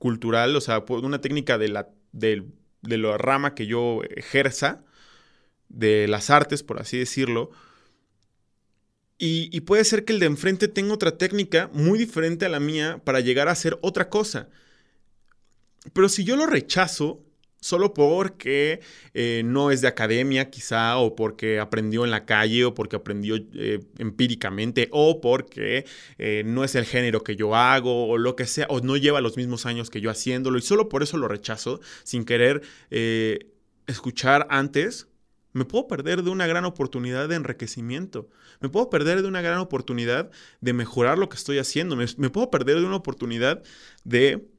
cultural, 0.00 0.56
o 0.56 0.60
sea, 0.60 0.84
una 0.88 1.20
técnica 1.20 1.58
de 1.58 1.68
la, 1.68 1.90
de 2.10 2.42
la 2.82 3.16
rama 3.18 3.54
que 3.54 3.68
yo 3.68 4.00
ejerza, 4.16 4.82
de 5.68 6.08
las 6.08 6.28
artes, 6.28 6.64
por 6.64 6.80
así 6.80 6.98
decirlo, 6.98 7.52
y, 9.18 9.60
puede 9.62 9.84
ser 9.84 10.04
que 10.04 10.12
el 10.12 10.20
de 10.20 10.26
enfrente 10.26 10.68
tenga 10.68 10.92
otra 10.92 11.16
técnica 11.16 11.70
muy 11.72 11.98
diferente 11.98 12.44
a 12.44 12.50
la 12.50 12.60
mía 12.60 13.00
para 13.04 13.20
llegar 13.20 13.48
a 13.48 13.52
hacer 13.52 13.78
otra 13.80 14.10
cosa. 14.10 14.48
Pero 15.92 16.08
si 16.08 16.24
yo 16.24 16.36
lo 16.36 16.46
rechazo, 16.46 17.22
solo 17.60 17.94
porque 17.94 18.80
eh, 19.14 19.42
no 19.44 19.70
es 19.70 19.80
de 19.80 19.88
academia 19.88 20.50
quizá, 20.50 20.98
o 20.98 21.16
porque 21.16 21.58
aprendió 21.58 22.04
en 22.04 22.10
la 22.10 22.26
calle, 22.26 22.66
o 22.66 22.74
porque 22.74 22.96
aprendió 22.96 23.36
eh, 23.54 23.80
empíricamente, 23.98 24.88
o 24.92 25.22
porque 25.22 25.86
eh, 26.18 26.42
no 26.44 26.62
es 26.64 26.74
el 26.74 26.84
género 26.84 27.22
que 27.22 27.36
yo 27.36 27.56
hago, 27.56 28.08
o 28.08 28.18
lo 28.18 28.36
que 28.36 28.44
sea, 28.46 28.66
o 28.68 28.80
no 28.80 28.98
lleva 28.98 29.22
los 29.22 29.38
mismos 29.38 29.64
años 29.64 29.88
que 29.88 30.02
yo 30.02 30.10
haciéndolo, 30.10 30.58
y 30.58 30.62
solo 30.62 30.90
por 30.90 31.02
eso 31.02 31.16
lo 31.16 31.28
rechazo, 31.28 31.80
sin 32.04 32.24
querer 32.24 32.62
escuchar 33.86 34.46
antes 34.50 35.08
me 35.56 35.64
puedo 35.64 35.88
perder 35.88 36.22
de 36.22 36.28
una 36.28 36.46
gran 36.46 36.66
oportunidad 36.66 37.30
de 37.30 37.34
enriquecimiento. 37.34 38.28
Me 38.60 38.68
puedo 38.68 38.90
perder 38.90 39.22
de 39.22 39.28
una 39.28 39.40
gran 39.40 39.58
oportunidad 39.58 40.30
de 40.60 40.74
mejorar 40.74 41.16
lo 41.16 41.30
que 41.30 41.36
estoy 41.36 41.56
haciendo. 41.56 41.96
Me, 41.96 42.28
puedo 42.28 42.50
perder 42.50 42.76
de 42.76 42.84
una 42.84 42.96
oportunidad 42.96 43.62
de 44.04 44.50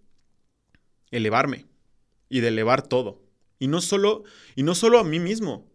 elevarme 1.11 1.67
y 2.29 2.39
de 2.39 2.47
elevar 2.47 2.81
todo. 2.81 3.21
Y 3.59 3.67
no 3.67 3.79
solo, 3.79 4.23
y 4.55 4.63
no 4.63 4.73
solo 4.73 4.97
a 4.97 5.03
mí 5.03 5.19
mismo. 5.19 5.69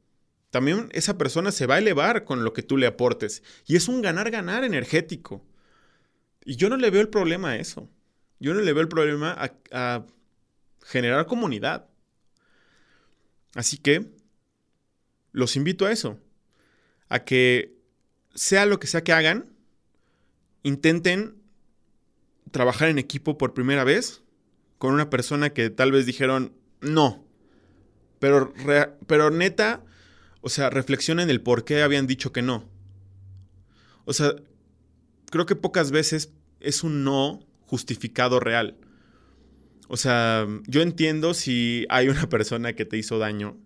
También 0.51 0.89
esa 0.91 1.17
persona 1.17 1.53
se 1.53 1.67
va 1.67 1.77
a 1.77 1.79
elevar 1.79 2.25
con 2.25 2.43
lo 2.43 2.53
que 2.53 2.65
tú 2.65 2.77
le 2.77 2.89
aportes. 2.89 3.45
Y 3.65 3.77
es 3.77 3.87
un 3.87 4.03
ganar-ganar 4.03 4.65
energético. 4.65 5.47
Y 6.45 6.57
yo 6.57 6.69
no 6.69 6.77
le 6.77 6.91
veo 6.91 7.01
el 7.01 7.09
problema 7.09 7.51
a 7.51 7.57
eso. 7.59 7.89
Yo 8.41 8.55
no 8.55 8.61
le 8.61 8.73
veo 8.73 8.83
el 8.83 8.89
problema 8.89 9.37
a, 9.39 9.53
a 9.71 10.07
generar 10.85 11.27
comunidad. 11.27 11.89
Así 13.55 13.79
que 13.79 14.21
los 15.33 15.57
invito 15.57 15.87
a 15.87 15.93
eso, 15.93 16.19
a 17.09 17.25
que 17.25 17.75
sea 18.35 18.67
lo 18.67 18.79
que 18.79 18.87
sea 18.87 19.05
que 19.05 19.13
hagan, 19.13 19.53
intenten 20.63 21.37
trabajar 22.51 22.89
en 22.89 22.99
equipo 22.99 23.39
por 23.39 23.55
primera 23.55 23.85
vez 23.85 24.23
con 24.79 24.95
una 24.95 25.11
persona 25.11 25.51
que 25.51 25.71
tal 25.71 25.93
vez 25.93 26.07
dijeron 26.07 26.53
no, 26.81 27.25
pero, 28.19 28.53
pero 29.07 29.31
neta, 29.31 29.85
o 30.43 30.49
sea, 30.49 30.71
reflexionen 30.71 31.31
el 31.31 31.41
por 31.41 31.65
qué 31.65 31.83
habían 31.83 32.07
dicho 32.07 32.33
que 32.33 32.43
no. 32.43 32.69
O 34.05 34.13
sea, 34.13 34.35
creo 35.31 35.47
que 35.47 35.57
pocas 35.57 35.91
veces 35.91 36.33
es 36.61 36.85
un 36.85 37.05
no 37.05 37.47
justificado 37.67 38.39
real. 38.41 38.77
O 39.89 39.97
sea, 39.97 40.47
yo 40.67 40.83
entiendo 40.83 41.35
si 41.35 41.87
hay 41.89 42.09
una 42.09 42.29
persona 42.29 42.75
que 42.75 42.85
te 42.85 42.97
hizo 42.97 43.19
daño 43.19 43.57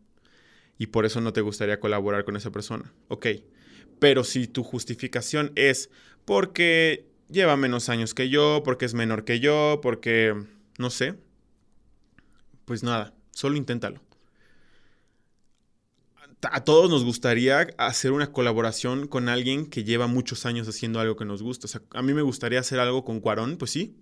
y 0.78 0.88
por 0.88 1.06
eso 1.06 1.20
no 1.20 1.32
te 1.32 1.40
gustaría 1.40 1.80
colaborar 1.80 2.24
con 2.24 2.36
esa 2.36 2.50
persona. 2.50 2.92
Ok, 3.08 3.26
pero 3.98 4.24
si 4.24 4.46
tu 4.46 4.62
justificación 4.62 5.52
es 5.54 5.90
porque 6.24 7.06
lleva 7.28 7.56
menos 7.56 7.88
años 7.88 8.14
que 8.14 8.28
yo, 8.28 8.62
porque 8.64 8.84
es 8.84 8.94
menor 8.94 9.24
que 9.24 9.40
yo, 9.40 9.80
porque 9.82 10.34
no 10.78 10.90
sé, 10.90 11.14
pues 12.64 12.82
nada, 12.82 13.14
solo 13.30 13.56
inténtalo. 13.56 14.00
a 16.42 16.64
todos 16.64 16.90
nos 16.90 17.04
gustaría 17.04 17.68
hacer 17.78 18.12
una 18.12 18.32
colaboración 18.32 19.08
con 19.08 19.28
alguien 19.28 19.66
que 19.66 19.84
lleva 19.84 20.06
muchos 20.06 20.46
años 20.46 20.68
haciendo 20.68 21.00
algo 21.00 21.16
que 21.16 21.24
nos 21.24 21.42
gusta. 21.42 21.66
A 21.90 22.02
mí 22.02 22.14
me 22.14 22.22
gustaría 22.22 22.60
hacer 22.60 22.78
algo 22.78 23.04
con 23.04 23.20
Cuarón, 23.20 23.56
pues 23.56 23.70
sí. 23.72 23.96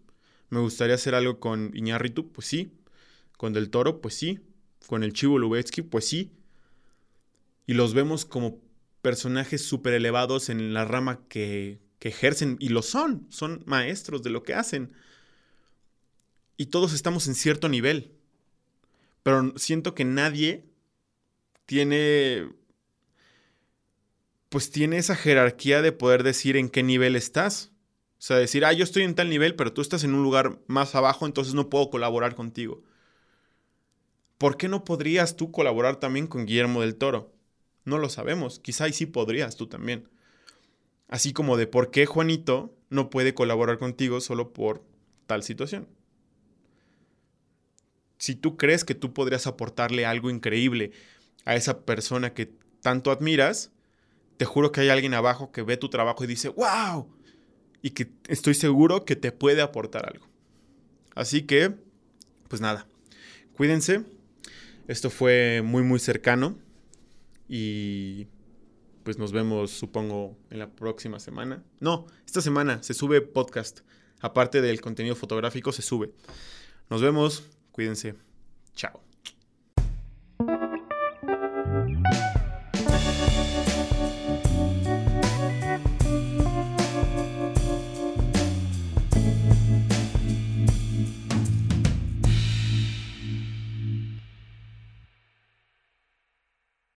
Me 0.50 0.60
gustaría 0.60 0.94
hacer 0.96 1.14
algo 1.14 1.40
con 1.40 1.70
Iñárritu, 1.74 2.30
pues 2.32 2.46
sí. 2.46 2.72
Con 3.36 3.52
Del 3.52 3.70
Toro, 3.70 4.00
pues 4.00 4.14
sí. 4.14 4.40
Con 4.86 5.04
el 5.04 5.12
Chivo 5.12 5.38
Lubetsky, 5.38 5.82
pues 5.82 6.06
sí. 6.08 6.32
Y 7.66 7.74
los 7.74 7.94
vemos 7.94 8.24
como 8.24 8.60
personajes 9.02 9.64
súper 9.64 9.94
elevados 9.94 10.48
en 10.48 10.74
la 10.74 10.84
rama 10.84 11.20
que, 11.28 11.80
que 11.98 12.08
ejercen, 12.08 12.56
y 12.60 12.68
lo 12.68 12.82
son, 12.82 13.26
son 13.30 13.62
maestros 13.66 14.22
de 14.22 14.30
lo 14.30 14.42
que 14.42 14.54
hacen. 14.54 14.92
Y 16.56 16.66
todos 16.66 16.92
estamos 16.92 17.26
en 17.26 17.34
cierto 17.34 17.68
nivel. 17.68 18.12
Pero 19.22 19.54
siento 19.56 19.94
que 19.94 20.04
nadie 20.04 20.66
tiene, 21.66 22.50
pues 24.50 24.70
tiene 24.70 24.98
esa 24.98 25.16
jerarquía 25.16 25.82
de 25.82 25.92
poder 25.92 26.22
decir 26.22 26.56
en 26.56 26.68
qué 26.68 26.82
nivel 26.82 27.16
estás. 27.16 27.72
O 28.18 28.22
sea, 28.26 28.36
decir, 28.36 28.64
ah, 28.64 28.72
yo 28.72 28.84
estoy 28.84 29.02
en 29.02 29.14
tal 29.14 29.28
nivel, 29.28 29.54
pero 29.54 29.72
tú 29.72 29.80
estás 29.80 30.04
en 30.04 30.14
un 30.14 30.22
lugar 30.22 30.58
más 30.66 30.94
abajo, 30.94 31.26
entonces 31.26 31.54
no 31.54 31.68
puedo 31.68 31.90
colaborar 31.90 32.34
contigo. 32.34 32.82
¿Por 34.38 34.56
qué 34.56 34.68
no 34.68 34.84
podrías 34.84 35.36
tú 35.36 35.50
colaborar 35.50 35.96
también 35.96 36.26
con 36.26 36.46
Guillermo 36.46 36.82
del 36.82 36.96
Toro? 36.96 37.32
No 37.84 37.98
lo 37.98 38.08
sabemos. 38.08 38.58
Quizá 38.60 38.90
sí 38.92 39.06
podrías 39.06 39.56
tú 39.56 39.66
también. 39.66 40.08
Así 41.08 41.32
como 41.32 41.56
de 41.56 41.66
por 41.66 41.90
qué 41.90 42.06
Juanito 42.06 42.74
no 42.88 43.10
puede 43.10 43.34
colaborar 43.34 43.78
contigo 43.78 44.20
solo 44.20 44.52
por 44.52 44.84
tal 45.26 45.42
situación. 45.42 45.86
Si 48.18 48.34
tú 48.34 48.56
crees 48.56 48.84
que 48.84 48.94
tú 48.94 49.12
podrías 49.12 49.46
aportarle 49.46 50.06
algo 50.06 50.30
increíble 50.30 50.92
a 51.44 51.56
esa 51.56 51.84
persona 51.84 52.32
que 52.32 52.52
tanto 52.80 53.10
admiras, 53.10 53.70
te 54.38 54.44
juro 54.44 54.72
que 54.72 54.80
hay 54.80 54.88
alguien 54.88 55.14
abajo 55.14 55.52
que 55.52 55.62
ve 55.62 55.76
tu 55.76 55.90
trabajo 55.90 56.24
y 56.24 56.26
dice, 56.26 56.48
wow, 56.48 57.08
y 57.82 57.90
que 57.90 58.10
estoy 58.28 58.54
seguro 58.54 59.04
que 59.04 59.14
te 59.14 59.30
puede 59.30 59.60
aportar 59.60 60.08
algo. 60.08 60.26
Así 61.14 61.42
que, 61.42 61.74
pues 62.48 62.62
nada, 62.62 62.86
cuídense. 63.54 64.04
Esto 64.88 65.10
fue 65.10 65.62
muy, 65.62 65.82
muy 65.82 65.98
cercano 65.98 66.58
y 67.48 68.26
pues 69.02 69.18
nos 69.18 69.32
vemos, 69.32 69.70
supongo, 69.70 70.36
en 70.50 70.58
la 70.58 70.70
próxima 70.70 71.20
semana. 71.20 71.62
No, 71.80 72.06
esta 72.26 72.40
semana 72.40 72.82
se 72.82 72.94
sube 72.94 73.20
podcast. 73.20 73.80
Aparte 74.20 74.62
del 74.62 74.80
contenido 74.80 75.14
fotográfico, 75.14 75.72
se 75.72 75.82
sube. 75.82 76.12
Nos 76.88 77.02
vemos, 77.02 77.44
cuídense. 77.72 78.14
Chao. 78.74 79.03